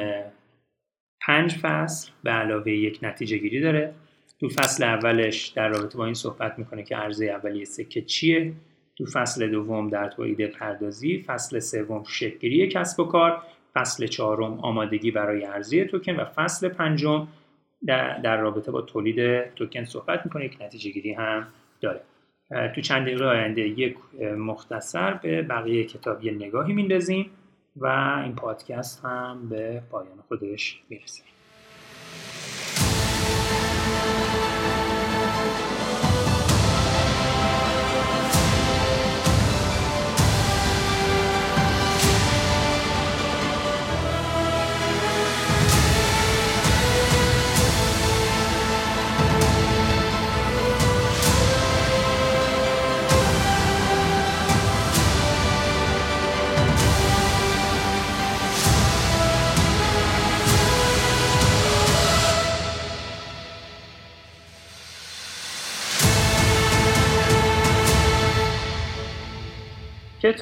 پنج 1.27 1.55
فصل 1.55 2.11
به 2.23 2.31
علاوه 2.31 2.73
یک 2.73 2.99
نتیجه 3.03 3.37
گیری 3.39 3.61
داره. 3.61 3.95
تو 4.41 4.49
فصل 4.49 4.85
اولش 4.85 5.47
در 5.47 5.69
رابطه 5.69 5.99
با 5.99 6.05
این 6.05 6.15
صحبت 6.15 6.59
می‌کنه 6.59 6.83
که 6.83 6.97
عرضه 6.97 7.27
اولیه 7.27 7.65
سکه 7.65 8.03
چیه. 8.03 8.53
تو 8.99 9.07
فصل 9.07 9.49
دوم 9.49 9.89
در 9.89 10.09
تو 10.09 10.23
ایده 10.23 10.47
پردازی. 10.47 11.25
فصل 11.27 11.59
سوم 11.59 12.05
شکلگیری 12.05 12.69
کسب 12.69 13.01
و 13.01 13.05
کار. 13.05 13.43
فصل 13.75 14.07
چهارم 14.07 14.61
آمادگی 14.61 15.11
برای 15.11 15.45
ارزی 15.45 15.85
توکن. 15.85 16.17
و 16.17 16.25
فصل 16.25 16.69
پنجم 16.69 17.29
در, 17.87 18.19
در 18.19 18.37
رابطه 18.41 18.71
با 18.73 18.83
تولید 18.83 19.45
توکن 19.55 19.85
صحبت 19.85 20.21
می‌کنه. 20.25 20.45
یک 20.45 20.57
نتیجه 20.61 20.91
گیری 20.91 21.13
هم 21.13 21.47
داره. 21.81 22.01
تو 22.75 22.81
چند 22.81 23.07
دقیقه 23.07 23.25
آینده 23.25 23.61
یک 23.61 23.97
مختصر 24.39 25.15
به 25.15 25.43
بقیه 25.43 25.85
کتاب 25.85 26.25
یه 26.25 26.33
نگاهی 26.33 26.73
میندازیم 26.73 27.31
و 27.77 27.87
این 28.25 28.35
پادکست 28.35 29.05
هم 29.05 29.49
به 29.49 29.83
پایان 29.91 30.19
خودش 30.29 30.81
می‌رسه. 30.89 31.23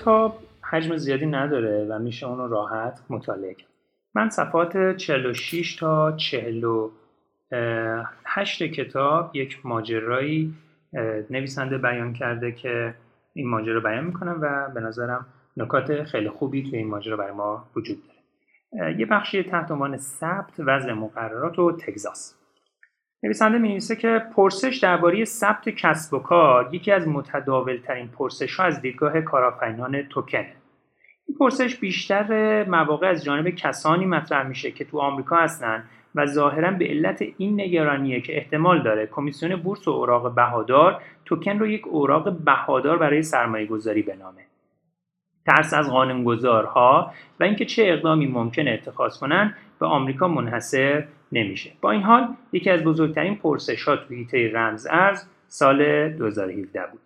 کتاب 0.09 0.39
حجم 0.71 0.97
زیادی 0.97 1.27
نداره 1.27 1.87
و 1.91 1.99
میشه 1.99 2.27
اونو 2.27 2.49
راحت 2.49 3.01
مطالعه 3.11 3.55
کرد 3.55 3.69
من 4.15 4.31
صفحات 4.31 4.97
46 4.97 5.77
تا 5.77 6.17
48 6.17 8.63
کتاب 8.63 9.37
یک 9.37 9.67
ماجرایی 9.67 10.55
نویسنده 11.31 11.79
بیان 11.79 12.13
کرده 12.13 12.53
که 12.53 12.95
این 13.35 13.49
ماجرا 13.49 13.81
بیان 13.81 14.05
می‌کنم 14.05 14.39
و 14.43 14.71
به 14.75 14.81
نظرم 14.81 15.27
نکات 15.57 16.03
خیلی 16.03 16.29
خوبی 16.29 16.63
توی 16.63 16.79
این 16.79 16.89
ماجرا 16.89 17.17
برای 17.17 17.33
ما 17.33 17.65
وجود 17.77 17.99
داره. 18.07 18.19
یه 19.01 19.07
بخشی 19.07 19.43
تحت 19.43 19.71
عنوان 19.71 19.97
ثبت 19.97 20.55
وضع 20.59 20.93
مقررات 20.93 21.59
و 21.59 21.77
تگزاس. 21.77 22.38
نویسنده 23.23 23.59
می 23.59 23.81
که 23.81 24.23
پرسش 24.37 24.79
درباره 24.83 25.25
ثبت 25.25 25.69
کسب 25.69 26.15
و 26.15 26.19
کار 26.19 26.75
یکی 26.75 26.93
از 26.93 27.09
متداولترین 27.09 28.09
پرسش 28.09 28.57
ها 28.57 28.65
از 28.65 28.81
دیدگاه 28.81 29.21
کارآفرینان 29.21 30.03
توکنه 30.03 30.53
این 31.27 31.39
پرسش 31.39 31.77
بیشتر 31.77 32.65
مواقع 32.65 33.07
از 33.07 33.25
جانب 33.25 33.51
کسانی 33.51 34.07
مطرح 34.07 34.49
میشه 34.49 34.71
که 34.71 34.85
تو 34.85 34.99
آمریکا 34.99 35.37
هستن 35.37 35.85
و 36.15 36.27
ظاهرا 36.27 36.71
به 36.71 36.85
علت 36.85 37.23
این 37.39 37.61
نگرانیه 37.61 38.21
که 38.21 38.37
احتمال 38.37 38.83
داره 38.83 39.07
کمیسیون 39.07 39.57
بورس 39.57 39.89
و 39.89 39.91
اوراق 39.91 40.35
بهادار 40.35 41.03
توکن 41.25 41.59
رو 41.59 41.67
یک 41.67 41.87
اوراق 41.87 42.33
بهادار 42.33 42.99
برای 42.99 43.23
سرمایه 43.23 43.67
گذاری 43.67 44.03
بنامه. 44.03 44.43
ترس 45.47 45.75
از 45.75 45.91
قانونگذارها 45.91 47.13
و 47.41 47.45
اینکه 47.45 47.65
چه 47.65 47.83
اقدامی 47.87 48.27
ممکن 48.27 48.69
اتخاذ 48.69 49.19
کنن 49.19 49.55
به 49.81 49.87
آمریکا 49.87 50.29
منحصر 50.29 51.05
نمیشه. 51.33 51.73
با 51.81 51.91
این 51.91 52.03
حال 52.03 52.29
یکی 52.53 52.71
از 52.71 52.85
بزرگترین 52.85 53.37
پرسش 53.37 53.85
ها 53.85 53.97
توی 53.97 54.17
هیته 54.17 54.51
رمز 54.55 54.87
ارز 54.91 55.25
سال 55.49 56.09
2017 56.09 56.81
بود. 56.93 57.01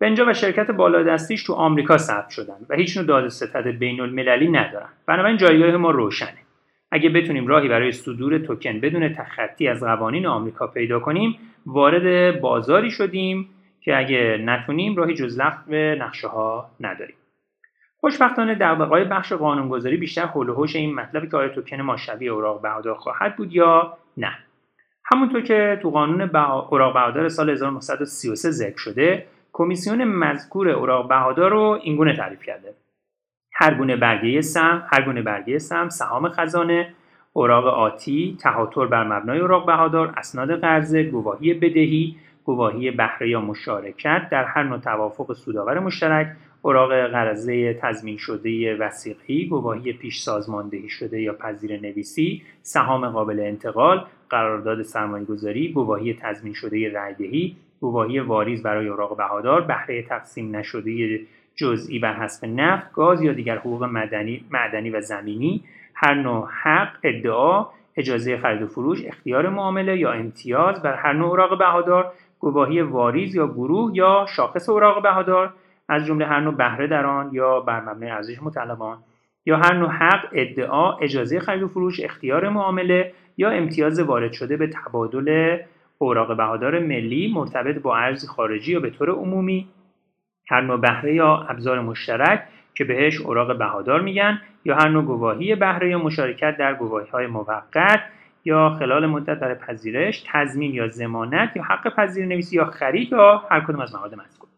بنجا 0.00 0.26
و 0.26 0.32
شرکت 0.32 0.70
بالادستیش 0.70 1.44
تو 1.44 1.52
آمریکا 1.52 1.98
ثبت 1.98 2.30
شدن 2.30 2.56
و 2.68 2.74
هیچ 2.74 2.96
نوع 2.96 3.06
داد 3.06 3.28
ستد 3.28 3.66
بین 3.68 4.00
المللی 4.00 4.48
ندارن. 4.48 4.88
بنابراین 5.06 5.36
جایگاه 5.36 5.76
ما 5.76 5.90
روشنه. 5.90 6.38
اگه 6.90 7.08
بتونیم 7.08 7.46
راهی 7.46 7.68
برای 7.68 7.92
صدور 7.92 8.38
توکن 8.38 8.80
بدون 8.80 9.14
تخطی 9.14 9.68
از 9.68 9.80
قوانین 9.80 10.26
آمریکا 10.26 10.66
پیدا 10.66 11.00
کنیم 11.00 11.36
وارد 11.66 12.40
بازاری 12.40 12.90
شدیم 12.90 13.48
که 13.80 13.96
اگه 13.96 14.42
نتونیم 14.44 14.96
راهی 14.96 15.14
جز 15.14 15.40
لغو 15.40 15.74
نقشه 15.74 16.28
ها 16.28 16.70
نداریم. 16.80 17.16
خوشبختانه 18.00 18.54
دغدغه‌های 18.54 19.04
بخش 19.04 19.32
قانونگذاری 19.32 19.96
بیشتر 19.96 20.26
حول 20.26 20.48
و 20.48 20.66
این 20.74 20.94
مطلبی 20.94 21.28
که 21.28 21.36
آیا 21.36 21.48
توکن 21.48 21.80
ما 21.80 21.96
شبیه 21.96 22.30
اوراق 22.30 22.62
بهادار 22.62 22.94
خواهد 22.94 23.36
بود 23.36 23.52
یا 23.52 23.96
نه. 24.16 24.32
همونطور 25.04 25.40
که 25.40 25.78
تو 25.82 25.90
قانون 25.90 26.36
اوراق 26.36 26.94
بهادار 26.94 27.28
سال 27.28 27.50
1933 27.50 28.50
ذکر 28.50 28.76
شده 28.76 29.26
کمیسیون 29.52 30.04
مذکور 30.04 30.68
اوراق 30.68 31.08
بهادار 31.08 31.50
رو 31.50 31.78
اینگونه 31.82 32.16
تعریف 32.16 32.42
کرده. 32.42 32.74
هر 33.54 33.74
گونه 33.74 33.96
برگه 33.96 34.40
سهم 34.40 34.82
هر 34.92 35.02
گونه 35.02 35.22
برگه 35.22 35.58
سهم 35.58 35.88
سهام 35.88 36.28
خزانه 36.28 36.94
اوراق 37.32 37.66
آتی 37.66 38.36
تهاتر 38.40 38.86
بر 38.86 39.04
مبنای 39.04 39.38
اوراق 39.38 39.66
بهادار 39.66 40.14
اسناد 40.16 40.60
قرضه 40.60 41.02
گواهی 41.02 41.54
بدهی 41.54 42.16
گواهی 42.44 42.90
بهره 42.90 43.28
یا 43.28 43.40
مشارکت 43.40 44.28
در 44.30 44.44
هر 44.44 44.62
نوع 44.62 44.78
توافق 44.78 45.32
سودآور 45.32 45.78
مشترک 45.78 46.36
اوراق 46.62 47.06
قرضه 47.06 47.74
تضمین 47.74 48.16
شده 48.16 48.76
وسیقی، 48.76 49.46
گواهی 49.46 49.92
پیش 49.92 50.20
سازماندهی 50.20 50.88
شده 50.88 51.20
یا 51.20 51.32
پذیر 51.32 51.80
نویسی، 51.80 52.42
سهام 52.62 53.08
قابل 53.08 53.40
انتقال، 53.40 54.04
قرارداد 54.30 54.82
سرمایه‌گذاری، 54.82 55.72
گواهی 55.72 56.14
تضمین 56.14 56.54
شده 56.54 56.92
رایدهی، 56.92 57.56
گواهی 57.80 58.18
واریز 58.18 58.62
برای 58.62 58.88
اوراق 58.88 59.16
بهادار، 59.16 59.60
بهره 59.60 60.02
تقسیم 60.02 60.56
نشده 60.56 61.20
جزئی 61.56 61.98
بر 61.98 62.14
حسب 62.14 62.46
نفت، 62.46 62.92
گاز 62.92 63.22
یا 63.22 63.32
دیگر 63.32 63.58
حقوق 63.58 63.84
مدنی، 63.84 64.44
معدنی 64.50 64.90
و 64.90 65.00
زمینی، 65.00 65.64
هر 65.94 66.14
نوع 66.14 66.48
حق، 66.62 66.92
ادعا، 67.02 67.66
اجازه 67.96 68.38
خرید 68.38 68.62
و 68.62 68.66
فروش، 68.66 69.06
اختیار 69.06 69.48
معامله 69.48 69.98
یا 69.98 70.12
امتیاز 70.12 70.82
بر 70.82 70.94
هر 70.94 71.12
نوع 71.12 71.28
اوراق 71.28 71.58
بهادار، 71.58 72.12
گواهی 72.40 72.80
واریز 72.80 73.34
یا 73.34 73.46
گروه 73.46 73.90
یا 73.94 74.26
شاخص 74.36 74.68
اوراق 74.68 75.02
بهادار، 75.02 75.52
از 75.90 76.06
جمله 76.06 76.26
هر 76.26 76.40
نوع 76.40 76.54
بهره 76.54 76.86
در 76.86 77.06
آن 77.06 77.30
یا 77.32 77.60
بر 77.60 77.80
مبنای 77.80 78.10
ارزش 78.10 78.42
مطلبان 78.42 78.98
یا 79.46 79.56
هر 79.56 79.74
نوع 79.74 79.90
حق 79.90 80.28
ادعا 80.32 80.96
اجازه 80.96 81.40
خرید 81.40 81.62
و 81.62 81.68
فروش 81.68 82.00
اختیار 82.00 82.48
معامله 82.48 83.12
یا 83.36 83.50
امتیاز 83.50 84.00
وارد 84.00 84.32
شده 84.32 84.56
به 84.56 84.66
تبادل 84.66 85.58
اوراق 85.98 86.36
بهادار 86.36 86.78
ملی 86.78 87.32
مرتبط 87.34 87.82
با 87.82 87.96
ارزی 87.96 88.26
خارجی 88.26 88.72
یا 88.72 88.80
به 88.80 88.90
طور 88.90 89.10
عمومی. 89.10 89.68
هر 90.48 90.60
نوع 90.60 90.80
بهره 90.80 91.14
یا 91.14 91.46
ابزار 91.48 91.80
مشترک 91.80 92.42
که 92.74 92.84
بهش 92.84 93.20
اوراق 93.20 93.58
بهادار 93.58 94.00
میگن 94.00 94.40
یا 94.64 94.74
هر 94.74 94.88
نوع 94.88 95.04
گواهی 95.04 95.54
بهره 95.54 95.90
یا 95.90 95.98
مشارکت 95.98 96.56
در 96.56 96.74
گواهی 96.74 97.10
های 97.10 97.26
موقت 97.26 98.00
یا 98.44 98.76
خلال 98.78 99.06
مدت 99.06 99.40
برای 99.40 99.54
پذیرش 99.54 100.24
تضمین 100.32 100.74
یا 100.74 100.88
ضمانت 100.88 101.56
یا 101.56 101.62
حق 101.62 101.94
پذیر 101.96 102.26
نویسی 102.26 102.56
یا 102.56 102.64
خرید 102.64 103.12
یا 103.12 103.44
هر 103.50 103.60
کدوم 103.60 103.80
از 103.80 103.94
مواد 103.94 104.14
مذکور. 104.14 104.49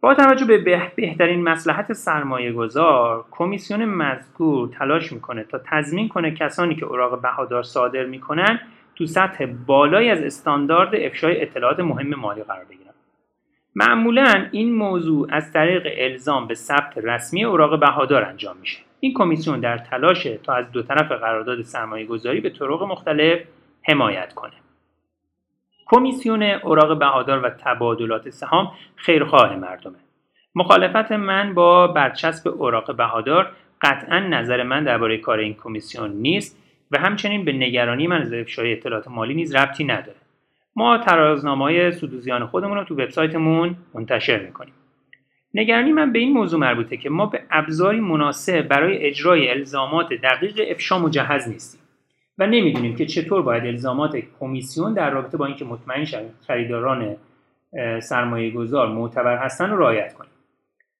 با 0.00 0.14
توجه 0.14 0.44
به 0.44 0.58
بهترین 0.96 1.42
مسلحت 1.42 1.92
سرمایه 1.92 2.52
گذار 2.52 3.24
کمیسیون 3.30 3.84
مذکور 3.84 4.68
تلاش 4.68 5.12
می‌کنه 5.12 5.44
تا 5.44 5.60
تضمین 5.64 6.08
کنه 6.08 6.30
کسانی 6.34 6.74
که 6.74 6.86
اوراق 6.86 7.22
بهادار 7.22 7.62
صادر 7.62 8.04
می‌کنن 8.04 8.60
تو 8.96 9.06
سطح 9.06 9.46
بالایی 9.66 10.10
از 10.10 10.22
استاندارد 10.22 10.94
افشای 10.94 11.42
اطلاعات 11.42 11.80
مهم 11.80 12.14
مالی 12.14 12.42
قرار 12.42 12.64
بگیرن. 12.64 12.92
معمولا 13.74 14.48
این 14.52 14.74
موضوع 14.74 15.28
از 15.30 15.52
طریق 15.52 15.86
الزام 15.98 16.46
به 16.46 16.54
ثبت 16.54 16.98
رسمی 16.98 17.44
اوراق 17.44 17.80
بهادار 17.80 18.24
انجام 18.24 18.56
میشه. 18.56 18.78
این 19.00 19.14
کمیسیون 19.14 19.60
در 19.60 19.78
تلاش 19.78 20.28
تا 20.42 20.52
از 20.52 20.72
دو 20.72 20.82
طرف 20.82 21.12
قرارداد 21.12 21.62
سرمایه 21.62 22.06
گذاری 22.06 22.40
به 22.40 22.50
طرق 22.50 22.82
مختلف 22.82 23.38
حمایت 23.82 24.34
کنه. 24.34 24.52
کمیسیون 25.88 26.42
اوراق 26.42 26.98
بهادار 26.98 27.44
و 27.44 27.50
تبادلات 27.50 28.30
سهام 28.30 28.72
خیرخواه 28.96 29.56
مردمه. 29.56 29.98
مخالفت 30.54 31.12
من 31.12 31.54
با 31.54 31.86
برچسب 31.86 32.48
اوراق 32.48 32.96
بهادار 32.96 33.52
قطعا 33.82 34.18
نظر 34.18 34.62
من 34.62 34.84
درباره 34.84 35.18
کار 35.18 35.38
این 35.38 35.54
کمیسیون 35.54 36.10
نیست 36.10 36.58
و 36.90 36.98
همچنین 36.98 37.44
به 37.44 37.52
نگرانی 37.52 38.06
من 38.06 38.22
از 38.22 38.32
افشای 38.32 38.72
اطلاعات 38.72 39.08
مالی 39.08 39.34
نیز 39.34 39.54
ربطی 39.54 39.84
نداره. 39.84 40.18
ما 40.76 40.98
ترازنامه 40.98 41.64
های 41.64 41.92
سودوزیان 41.92 42.46
خودمون 42.46 42.76
رو 42.76 42.84
تو 42.84 42.94
وبسایتمون 42.94 43.76
منتشر 43.94 44.38
می‌کنیم. 44.38 44.72
نگرانی 45.54 45.92
من 45.92 46.12
به 46.12 46.18
این 46.18 46.32
موضوع 46.32 46.60
مربوطه 46.60 46.96
که 46.96 47.10
ما 47.10 47.26
به 47.26 47.42
ابزاری 47.50 48.00
مناسب 48.00 48.62
برای 48.62 48.98
اجرای 48.98 49.50
الزامات 49.50 50.12
دقیق 50.12 50.60
افشا 50.70 50.98
مجهز 50.98 51.48
نیستیم. 51.48 51.80
و 52.38 52.46
نمی‌دونیم 52.46 52.96
که 52.96 53.06
چطور 53.06 53.42
باید 53.42 53.66
الزامات 53.66 54.16
کمیسیون 54.40 54.94
در 54.94 55.10
رابطه 55.10 55.36
با 55.36 55.46
اینکه 55.46 55.64
مطمئن 55.64 56.04
شویم 56.04 56.34
خریداران 56.46 57.16
سرمایه 58.00 58.50
گذار 58.50 58.88
معتبر 58.88 59.36
هستن 59.36 59.70
رو 59.70 59.78
رعایت 59.78 60.14
کنیم. 60.14 60.30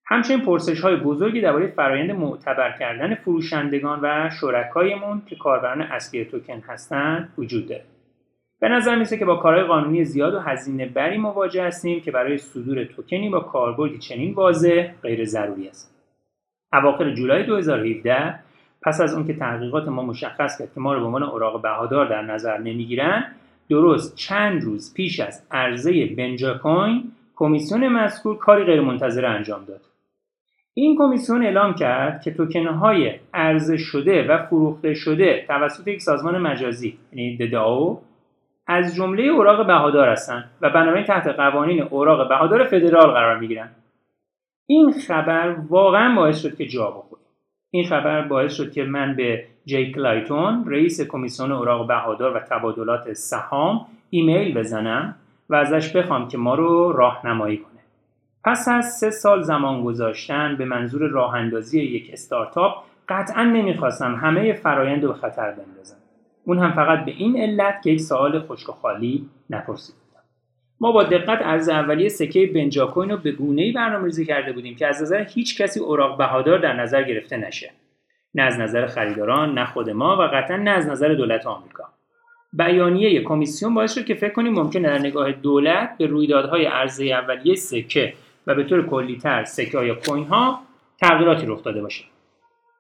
همچنین 0.06 0.40
پرسش 0.40 0.80
های 0.80 0.96
بزرگی 0.96 1.40
درباره 1.40 1.66
فرایند 1.66 2.10
معتبر 2.10 2.78
کردن 2.78 3.14
فروشندگان 3.14 4.00
و 4.02 4.30
شرکایمون 4.40 5.22
که 5.26 5.36
کاربران 5.36 5.82
اصلی 5.82 6.24
توکن 6.24 6.60
هستند 6.60 7.32
وجود 7.38 7.68
داره. 7.68 7.84
به 8.60 8.68
نظر 8.68 8.98
میسه 8.98 9.18
که 9.18 9.24
با 9.24 9.36
کارهای 9.36 9.64
قانونی 9.64 10.04
زیاد 10.04 10.34
و 10.34 10.40
هزینه 10.40 10.86
بری 10.86 11.18
مواجه 11.18 11.64
هستیم 11.64 12.00
که 12.00 12.10
برای 12.10 12.38
صدور 12.38 12.84
توکنی 12.84 13.28
با 13.28 13.40
کاربردی 13.40 13.98
چنین 13.98 14.34
واضح 14.34 14.92
غیر 15.02 15.24
ضروری 15.24 15.68
است. 15.68 15.94
اواخر 16.72 17.14
جولای 17.14 17.42
2017 17.42 18.34
پس 18.82 19.00
از 19.00 19.14
اون 19.14 19.26
که 19.26 19.34
تحقیقات 19.34 19.88
ما 19.88 20.02
مشخص 20.02 20.58
کرد 20.58 20.74
که 20.74 20.80
ما 20.80 20.94
رو 20.94 21.00
به 21.00 21.06
عنوان 21.06 21.22
اوراق 21.22 21.62
بهادار 21.62 22.08
در 22.08 22.22
نظر 22.22 22.58
نمی‌گیرن 22.58 23.24
درست 23.70 24.16
چند 24.16 24.62
روز 24.62 24.94
پیش 24.94 25.20
از 25.20 25.46
عرضه 25.50 26.06
بنجا 26.06 26.58
کوین 26.58 27.12
کمیسیون 27.36 27.88
مذکور 27.88 28.38
کاری 28.38 28.64
غیرمنتظره 28.64 29.28
انجام 29.28 29.64
داد. 29.64 29.80
این 30.74 30.96
کمیسیون 30.98 31.44
اعلام 31.44 31.74
کرد 31.74 32.22
که 32.22 32.30
توکنهای 32.30 33.14
عرضه 33.34 33.76
شده 33.76 34.26
و 34.28 34.38
فروخته 34.46 34.94
شده 34.94 35.44
توسط 35.48 35.88
یک 35.88 36.02
سازمان 36.02 36.38
مجازی 36.38 36.98
یعنی 37.12 37.36
دداو 37.36 38.00
از 38.66 38.94
جمله 38.94 39.22
اوراق 39.22 39.66
بهادار 39.66 40.08
هستند 40.08 40.50
و 40.60 40.70
بنابراین 40.70 41.04
تحت 41.04 41.26
قوانین 41.26 41.82
اوراق 41.82 42.28
بهادار 42.28 42.64
فدرال 42.64 43.10
قرار 43.10 43.38
می‌گیرند 43.38 43.76
این 44.66 44.92
خبر 44.92 45.56
واقعا 45.68 46.14
باعث 46.14 46.42
شد 46.42 46.56
که 46.56 46.66
جا 46.66 46.90
این 47.70 47.88
خبر 47.88 48.22
باعث 48.22 48.54
شد 48.54 48.72
که 48.72 48.84
من 48.84 49.16
به 49.16 49.44
جی 49.66 49.92
کلایتون 49.92 50.64
رئیس 50.66 51.00
کمیسیون 51.00 51.52
اوراق 51.52 51.86
بهادار 51.86 52.36
و 52.36 52.40
تبادلات 52.40 53.12
سهام 53.12 53.86
ایمیل 54.10 54.58
بزنم 54.58 55.14
و 55.50 55.54
ازش 55.54 55.96
بخوام 55.96 56.28
که 56.28 56.38
ما 56.38 56.54
رو 56.54 56.92
راهنمایی 56.92 57.56
کنه. 57.56 57.80
پس 58.44 58.68
از 58.68 58.98
سه 58.98 59.10
سال 59.10 59.42
زمان 59.42 59.84
گذاشتن 59.84 60.56
به 60.56 60.64
منظور 60.64 61.08
راه 61.10 61.34
اندازی 61.34 61.80
یک 61.80 62.10
استارتاپ 62.12 62.84
قطعا 63.08 63.44
نمی‌خواستم 63.44 64.14
همه 64.14 64.52
فرایند 64.52 65.04
رو 65.04 65.12
خطر 65.12 65.50
بندازم. 65.50 65.96
اون 66.44 66.58
هم 66.58 66.72
فقط 66.72 67.04
به 67.04 67.10
این 67.10 67.36
علت 67.36 67.82
که 67.82 67.90
یک 67.90 68.00
سوال 68.00 68.40
خشک 68.40 68.68
و 68.68 68.72
خالی 68.72 69.28
نپرسید. 69.50 69.97
ما 70.80 70.92
با 70.92 71.02
دقت 71.02 71.38
ارز 71.42 71.68
اولیه 71.68 72.08
سکه 72.08 72.46
بنجا 72.54 72.86
کوین 72.86 73.10
رو 73.10 73.16
به 73.16 73.32
گونه‌ای 73.32 73.72
برنامه‌ریزی 73.72 74.26
کرده 74.26 74.52
بودیم 74.52 74.76
که 74.76 74.86
از 74.86 75.02
نظر 75.02 75.24
هیچ 75.24 75.62
کسی 75.62 75.80
اوراق 75.80 76.18
بهادار 76.18 76.58
در 76.58 76.72
نظر 76.72 77.02
گرفته 77.02 77.36
نشه. 77.36 77.70
نه 78.34 78.42
از 78.42 78.58
نظر 78.58 78.86
خریداران 78.86 79.58
نه 79.58 79.64
خود 79.64 79.90
ما 79.90 80.16
و 80.16 80.22
قطعا 80.22 80.56
نه 80.56 80.70
از 80.70 80.86
نظر 80.88 81.14
دولت 81.14 81.46
آمریکا. 81.46 81.84
بیانیه 82.52 83.22
کمیسیون 83.22 83.74
باعث 83.74 83.94
شد 83.94 84.04
که 84.04 84.14
فکر 84.14 84.32
کنیم 84.32 84.52
ممکنه 84.52 84.88
در 84.88 84.98
نگاه 84.98 85.32
دولت 85.32 85.98
به 85.98 86.06
رویدادهای 86.06 86.66
ارزه 86.66 87.04
اولیه 87.04 87.54
سکه 87.54 88.12
و 88.46 88.54
به 88.54 88.64
طور 88.64 88.86
کلیتر 88.86 89.44
سکه 89.44 89.84
یا 89.84 89.94
کوین 89.94 90.24
ها 90.24 90.60
تغییراتی 91.00 91.46
رخ 91.46 91.62
داده 91.62 91.82
باشه. 91.82 92.04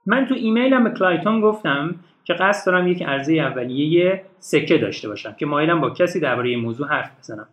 من 0.06 0.26
تو 0.26 0.34
ایمیلم 0.34 0.84
به 0.84 0.90
کلایتون 0.98 1.40
گفتم 1.40 1.94
که 2.24 2.34
قصد 2.34 2.66
دارم 2.66 2.88
یک 2.88 3.02
عرضه 3.02 3.32
اولیه 3.32 4.22
سکه 4.38 4.78
داشته 4.78 5.08
باشم 5.08 5.32
که 5.38 5.46
مایلم 5.46 5.80
با 5.80 5.90
کسی 5.90 6.20
درباره 6.20 6.48
این 6.48 6.60
موضوع 6.60 6.88
حرف 6.88 7.18
بزنم. 7.18 7.48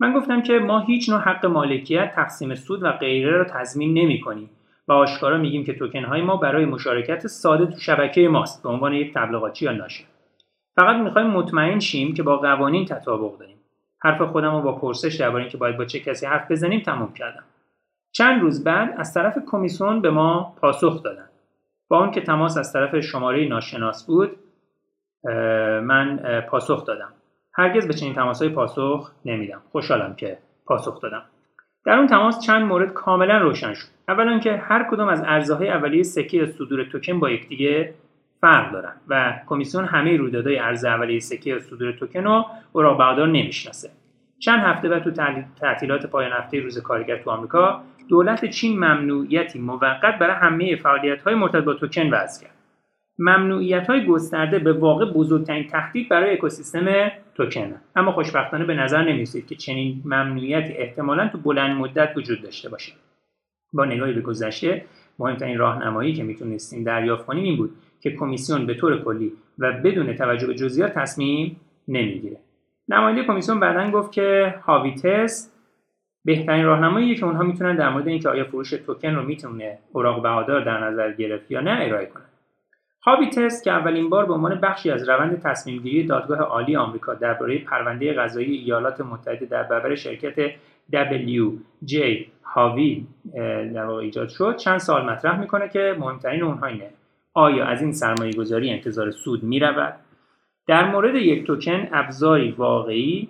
من 0.00 0.12
گفتم 0.12 0.42
که 0.42 0.58
ما 0.58 0.80
هیچ 0.80 1.08
نوع 1.08 1.18
حق 1.18 1.46
مالکیت 1.46 2.12
تقسیم 2.14 2.54
سود 2.54 2.82
و 2.82 2.92
غیره 2.92 3.38
رو 3.38 3.44
تضمین 3.44 3.98
نمی 3.98 4.20
کنیم 4.20 4.50
و 4.88 4.92
آشکارا 4.92 5.38
میگیم 5.38 5.64
که 5.64 5.74
توکن 5.74 6.04
های 6.04 6.22
ما 6.22 6.36
برای 6.36 6.64
مشارکت 6.64 7.26
ساده 7.26 7.66
تو 7.66 7.78
شبکه 7.78 8.28
ماست 8.28 8.62
به 8.62 8.68
عنوان 8.68 8.92
یک 8.92 9.14
تبلیغاتچی 9.14 9.64
یا 9.64 9.72
ناشر. 9.72 10.04
فقط 10.76 10.96
می‌خوایم 10.96 11.26
مطمئن 11.26 11.78
شیم 11.78 12.14
که 12.14 12.22
با 12.22 12.36
قوانین 12.36 12.84
تطابق 12.84 13.38
داریم. 13.38 13.56
حرف 14.02 14.22
خودم 14.22 14.56
رو 14.56 14.62
با 14.62 14.72
پرسش 14.72 15.14
درباره 15.14 15.42
اینکه 15.42 15.58
باید 15.58 15.76
با 15.76 15.84
چه 15.84 16.00
کسی 16.00 16.26
حرف 16.26 16.50
بزنیم 16.50 16.80
تمام 16.80 17.12
کردم. 17.12 17.44
چند 18.12 18.42
روز 18.42 18.64
بعد 18.64 18.94
از 18.98 19.14
طرف 19.14 19.38
کمیسیون 19.46 20.00
به 20.00 20.10
ما 20.10 20.56
پاسخ 20.60 21.02
دادن. 21.02 21.28
با 21.88 22.00
اون 22.00 22.10
که 22.10 22.20
تماس 22.20 22.58
از 22.58 22.72
طرف 22.72 23.00
شماره 23.00 23.48
ناشناس 23.48 24.06
بود 24.06 24.30
من 25.82 26.40
پاسخ 26.50 26.86
دادم. 26.86 27.12
هرگز 27.54 27.88
به 27.88 27.94
چنین 27.94 28.14
های 28.14 28.48
پاسخ 28.48 29.10
نمیدم. 29.24 29.62
خوشحالم 29.72 30.14
که 30.14 30.38
پاسخ 30.66 31.00
دادم. 31.00 31.22
در 31.86 31.92
اون 31.92 32.06
تماس 32.06 32.40
چند 32.40 32.62
مورد 32.62 32.92
کاملا 32.92 33.38
روشن 33.38 33.74
شد. 33.74 33.86
اولا 34.08 34.38
که 34.38 34.56
هر 34.56 34.86
کدام 34.90 35.08
از 35.08 35.22
ارزه 35.26 35.54
های 35.54 35.68
اولیه 35.68 36.02
سکه 36.02 36.46
صدور 36.46 36.84
توکن 36.84 37.20
با 37.20 37.30
یکدیگه 37.30 37.94
فرق 38.40 38.72
دارن 38.72 38.92
و 39.08 39.34
کمیسیون 39.46 39.84
همه 39.84 40.16
رویدادهای 40.16 40.58
ارز 40.58 40.84
اولیه 40.84 41.20
سکه 41.20 41.58
صدور 41.58 41.92
توکن 41.92 42.24
رو 42.24 42.44
بهادار 42.74 43.28
نمی‌شناسه. 43.28 43.90
چند 44.38 44.62
هفته 44.62 44.88
بعد 44.88 45.02
تو 45.02 45.10
تعطیلات 45.60 46.06
پایان 46.06 46.32
هفته 46.32 46.60
روز 46.60 46.78
کارگر 46.78 47.18
تو 47.18 47.30
آمریکا 47.30 47.82
دولت 48.08 48.44
چین 48.44 48.78
ممنوعیتی 48.78 49.58
موقت 49.58 50.18
برای 50.18 50.36
همه 50.36 50.76
فعالیت 50.76 51.22
های 51.22 51.34
مرتبط 51.34 51.64
با 51.64 51.74
توکن 51.74 52.10
وضع 52.10 52.44
کرد. 52.44 52.59
ممنوعیت 53.22 53.86
های 53.86 54.06
گسترده 54.06 54.58
به 54.58 54.72
واقع 54.72 55.12
بزرگترین 55.12 55.68
تهدید 55.68 56.08
برای 56.08 56.32
اکوسیستم 56.32 57.10
توکن. 57.34 57.74
اما 57.96 58.12
خوشبختانه 58.12 58.64
به 58.64 58.74
نظر 58.74 59.02
نمی‌رسید 59.02 59.46
که 59.46 59.54
چنین 59.54 60.02
ممنوعیتی 60.04 60.72
احتمالا 60.72 61.28
تو 61.28 61.38
بلند 61.38 61.76
مدت 61.76 62.12
وجود 62.16 62.42
داشته 62.42 62.68
باشه. 62.68 62.92
با 63.72 63.84
نگاهی 63.84 64.12
به 64.12 64.20
گذشته 64.20 64.84
مهمترین 65.18 65.58
راهنمایی 65.58 66.12
که 66.12 66.22
می‌تونستیم 66.22 66.84
دریافت 66.84 67.26
کنیم 67.26 67.44
این 67.44 67.56
بود 67.56 67.70
که 68.00 68.10
کمیسیون 68.10 68.66
به 68.66 68.74
طور 68.74 69.02
کلی 69.02 69.32
و 69.58 69.72
بدون 69.72 70.14
توجه 70.14 70.46
به 70.46 70.54
جزئیات 70.54 70.94
تصمیم 70.94 71.56
نمی‌گیره. 71.88 72.36
نماینده 72.88 73.24
کمیسیون 73.24 73.60
بعدا 73.60 73.90
گفت 73.90 74.12
که 74.12 74.54
هاوی 74.62 74.94
تست 74.94 75.56
بهترین 76.24 76.64
راهنماییه 76.64 77.14
که 77.14 77.24
اونها 77.24 77.42
می‌تونن 77.42 77.76
در 77.76 77.88
مورد 77.88 78.08
اینکه 78.08 78.28
آیا 78.28 78.44
فروش 78.44 78.70
توکن 78.70 79.14
رو 79.14 79.22
می‌تونه 79.22 79.78
اوراق 79.92 80.22
بهادار 80.22 80.64
در 80.64 80.84
نظر 80.84 81.12
گرفت 81.12 81.50
یا 81.50 81.60
نه 81.60 81.78
ارائه 81.82 82.06
کنن. 82.06 82.29
هابی 83.02 83.26
تست 83.26 83.64
که 83.64 83.70
اولین 83.70 84.10
بار 84.10 84.26
به 84.26 84.32
عنوان 84.32 84.60
بخشی 84.60 84.90
از 84.90 85.08
روند 85.08 85.42
تصمیم 85.42 85.82
گیری 85.82 86.06
دادگاه 86.06 86.38
عالی 86.38 86.76
آمریکا 86.76 87.14
درباره 87.14 87.58
پرونده 87.58 88.12
قضایی 88.12 88.56
ایالات 88.56 89.00
متحده 89.00 89.46
در 89.46 89.62
برابر 89.62 89.94
شرکت 89.94 90.50
WJ 90.92 91.94
هاوی 92.44 93.06
در 93.74 93.84
واقع 93.84 94.02
ایجاد 94.02 94.28
شد 94.28 94.56
چند 94.56 94.78
سال 94.78 95.10
مطرح 95.10 95.40
می‌کنه 95.40 95.68
که 95.68 95.96
مهمترین 95.98 96.42
اونها 96.42 96.66
اینه. 96.66 96.90
آیا 97.34 97.64
از 97.64 97.82
این 97.82 97.92
سرمایه 97.92 98.32
گذاری 98.32 98.70
انتظار 98.70 99.10
سود 99.10 99.42
می‌رود؟ 99.42 99.94
در 100.66 100.90
مورد 100.90 101.14
یک 101.14 101.46
توکن 101.46 101.88
ابزاری 101.92 102.50
واقعی 102.50 103.28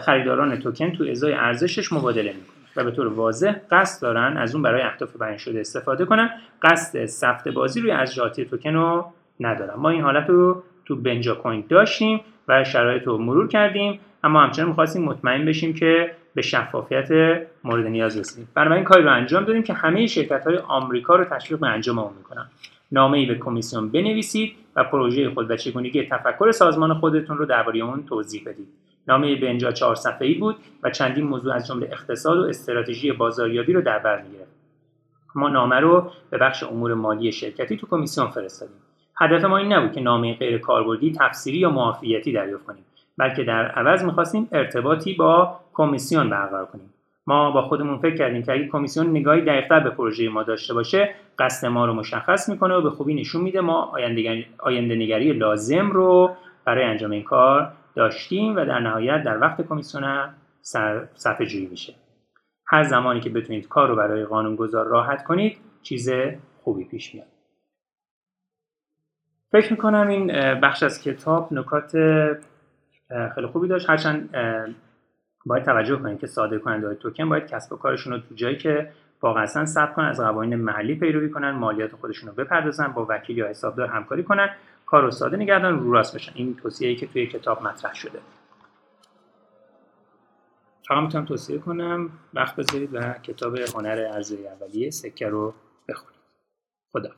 خریداران 0.00 0.58
توکن 0.58 0.92
تو 0.92 1.04
ازای 1.10 1.32
ارزشش 1.32 1.92
مبادله 1.92 2.32
می‌کنن. 2.32 2.53
و 2.76 2.84
به 2.84 2.90
طور 2.90 3.06
واضح 3.06 3.54
قصد 3.70 4.02
دارن 4.02 4.36
از 4.36 4.54
اون 4.54 4.62
برای 4.62 4.82
اهداف 4.82 5.16
بیان 5.16 5.36
شده 5.36 5.60
استفاده 5.60 6.04
کنن. 6.04 6.30
قصد 6.62 7.06
سفت 7.06 7.48
بازی 7.48 7.80
روی 7.80 7.90
ارزشاتی 7.90 8.44
توکن 8.44 8.74
رو 8.74 9.12
ندارن. 9.40 9.74
ما 9.74 9.90
این 9.90 10.02
حالت 10.02 10.30
رو 10.30 10.62
تو 10.84 10.96
بنجا 10.96 11.34
کوین 11.34 11.64
داشتیم 11.68 12.20
و 12.48 12.64
شرایط 12.64 13.02
رو 13.02 13.18
مرور 13.18 13.48
کردیم 13.48 14.00
اما 14.24 14.40
همچنان 14.40 14.68
می‌خواستیم 14.68 15.02
مطمئن 15.02 15.44
بشیم 15.44 15.74
که 15.74 16.10
به 16.34 16.42
شفافیت 16.42 17.08
مورد 17.64 17.86
نیاز 17.86 18.18
رسیدیم. 18.18 18.48
این 18.56 18.84
کاری 18.84 19.02
رو 19.02 19.12
انجام 19.12 19.44
دادیم 19.44 19.62
که 19.62 19.72
همه 19.72 20.06
شرکت 20.06 20.46
های 20.46 20.56
آمریکا 20.56 21.16
رو 21.16 21.24
تشویق 21.24 21.60
به 21.60 21.66
انجام 21.66 21.98
اون 21.98 22.12
می‌کنن. 22.18 22.46
نامه 22.92 23.18
ای 23.18 23.26
به 23.26 23.34
کمیسیون 23.34 23.88
بنویسید 23.88 24.52
و 24.76 24.84
پروژه 24.84 25.30
خود 25.30 25.50
و 25.50 25.56
چگونگی 25.56 26.02
تفکر 26.02 26.50
سازمان 26.52 26.94
خودتون 26.94 27.38
رو 27.38 27.46
درباره 27.46 27.78
اون 27.80 28.06
توضیح 28.06 28.42
بدید. 28.46 28.68
نامه 29.08 29.36
بنجا 29.36 29.72
چهار 29.72 29.94
صفحه‌ای 29.94 30.34
بود 30.34 30.56
و 30.82 30.90
چندین 30.90 31.24
موضوع 31.24 31.54
از 31.54 31.66
جمله 31.66 31.88
اقتصاد 31.92 32.38
و 32.38 32.42
استراتژی 32.42 33.12
بازاریابی 33.12 33.72
رو 33.72 33.82
در 33.82 33.98
بر 33.98 34.22
می‌گرفت. 34.22 34.54
ما 35.34 35.48
نامه 35.48 35.80
رو 35.80 36.10
به 36.30 36.38
بخش 36.38 36.62
امور 36.62 36.94
مالی 36.94 37.32
شرکتی 37.32 37.76
تو 37.76 37.86
کمیسیون 37.86 38.26
فرستادیم. 38.26 38.76
هدف 39.20 39.44
ما 39.44 39.56
این 39.56 39.72
نبود 39.72 39.92
که 39.92 40.00
نامه 40.00 40.34
غیر 40.34 40.58
کاربردی 40.58 41.12
تفسیری 41.12 41.58
یا 41.58 41.70
معافیتی 41.70 42.32
دریافت 42.32 42.64
کنیم 42.64 42.84
بلکه 43.18 43.44
در 43.44 43.66
عوض 43.66 44.04
می‌خواستیم 44.04 44.48
ارتباطی 44.52 45.14
با 45.14 45.60
کمیسیون 45.74 46.30
برقرار 46.30 46.66
کنیم. 46.66 46.90
ما 47.26 47.50
با 47.50 47.62
خودمون 47.62 47.98
فکر 47.98 48.16
کردیم 48.16 48.42
که 48.42 48.52
اگه 48.52 48.68
کمیسیون 48.68 49.10
نگاهی 49.10 49.40
دقیقتر 49.40 49.80
به 49.80 49.90
پروژه 49.90 50.28
ما 50.28 50.42
داشته 50.42 50.74
باشه 50.74 51.14
قصد 51.38 51.66
ما 51.66 51.86
رو 51.86 51.92
مشخص 51.92 52.48
می‌کنه 52.48 52.74
و 52.74 52.82
به 52.82 52.90
خوبی 52.90 53.14
نشون 53.14 53.42
میده. 53.42 53.60
ما 53.60 53.92
آینده 54.58 54.94
نگری 54.94 55.32
لازم 55.32 55.90
رو 55.90 56.30
برای 56.64 56.84
انجام 56.84 57.10
این 57.10 57.22
کار 57.22 57.72
داشتیم 57.96 58.56
و 58.56 58.64
در 58.64 58.78
نهایت 58.78 59.22
در 59.22 59.40
وقت 59.40 59.68
کمیسیون 59.68 60.04
هم 60.04 60.34
صفحه 61.14 61.46
جویی 61.46 61.66
میشه. 61.66 61.94
هر 62.66 62.82
زمانی 62.82 63.20
که 63.20 63.30
بتونید 63.30 63.68
کار 63.68 63.88
رو 63.88 63.96
برای 63.96 64.24
قانونگذار 64.24 64.86
راحت 64.86 65.24
کنید 65.24 65.58
چیز 65.82 66.10
خوبی 66.62 66.84
پیش 66.84 67.14
میاد. 67.14 67.26
فکر 69.52 69.72
می‌کنم 69.72 70.08
این 70.08 70.26
بخش 70.60 70.82
از 70.82 71.02
کتاب 71.02 71.52
نکات 71.52 71.92
خیلی 73.34 73.46
خوبی 73.46 73.68
داشت. 73.68 73.90
هرچند 73.90 74.30
باید 75.46 75.64
توجه 75.64 75.96
کنید 75.96 76.18
که 76.18 76.26
صادر 76.26 76.58
کننده 76.58 76.86
های 76.86 76.96
توکن 76.96 77.28
باید 77.28 77.46
کسب 77.46 77.72
و 77.72 77.76
کارشون 77.76 78.12
رو 78.12 78.18
تو 78.18 78.34
جایی 78.34 78.56
که 78.56 78.92
واقعا 79.24 79.46
ثبت 79.46 79.94
کنن 79.94 80.06
از 80.06 80.20
قوانین 80.20 80.54
محلی 80.54 80.94
پیروی 80.94 81.30
کنن 81.30 81.50
مالیات 81.50 81.96
خودشون 81.96 82.28
رو 82.28 82.34
بپردازن 82.34 82.88
با 82.88 83.06
وکیل 83.08 83.38
یا 83.38 83.48
حسابدار 83.48 83.88
همکاری 83.88 84.22
کنن 84.22 84.50
کار 84.86 85.10
ساده 85.10 85.36
نگردن 85.36 85.78
رو 85.78 85.92
راست 85.92 86.14
بشن. 86.14 86.32
این 86.34 86.56
توصیه 86.56 86.94
که 86.94 87.06
توی 87.06 87.26
کتاب 87.26 87.62
مطرح 87.62 87.94
شده. 87.94 88.18
فقط 90.88 91.02
می‌تونم 91.02 91.24
توصیه 91.24 91.58
کنم 91.58 92.10
وقت 92.34 92.56
بذارید 92.56 92.94
و 92.94 93.12
کتاب 93.12 93.56
هنر 93.74 94.10
ارزی 94.14 94.46
اولیه 94.48 94.90
سکه 94.90 95.28
رو 95.28 95.54
بخونید. 95.88 96.20
خدا 96.92 97.10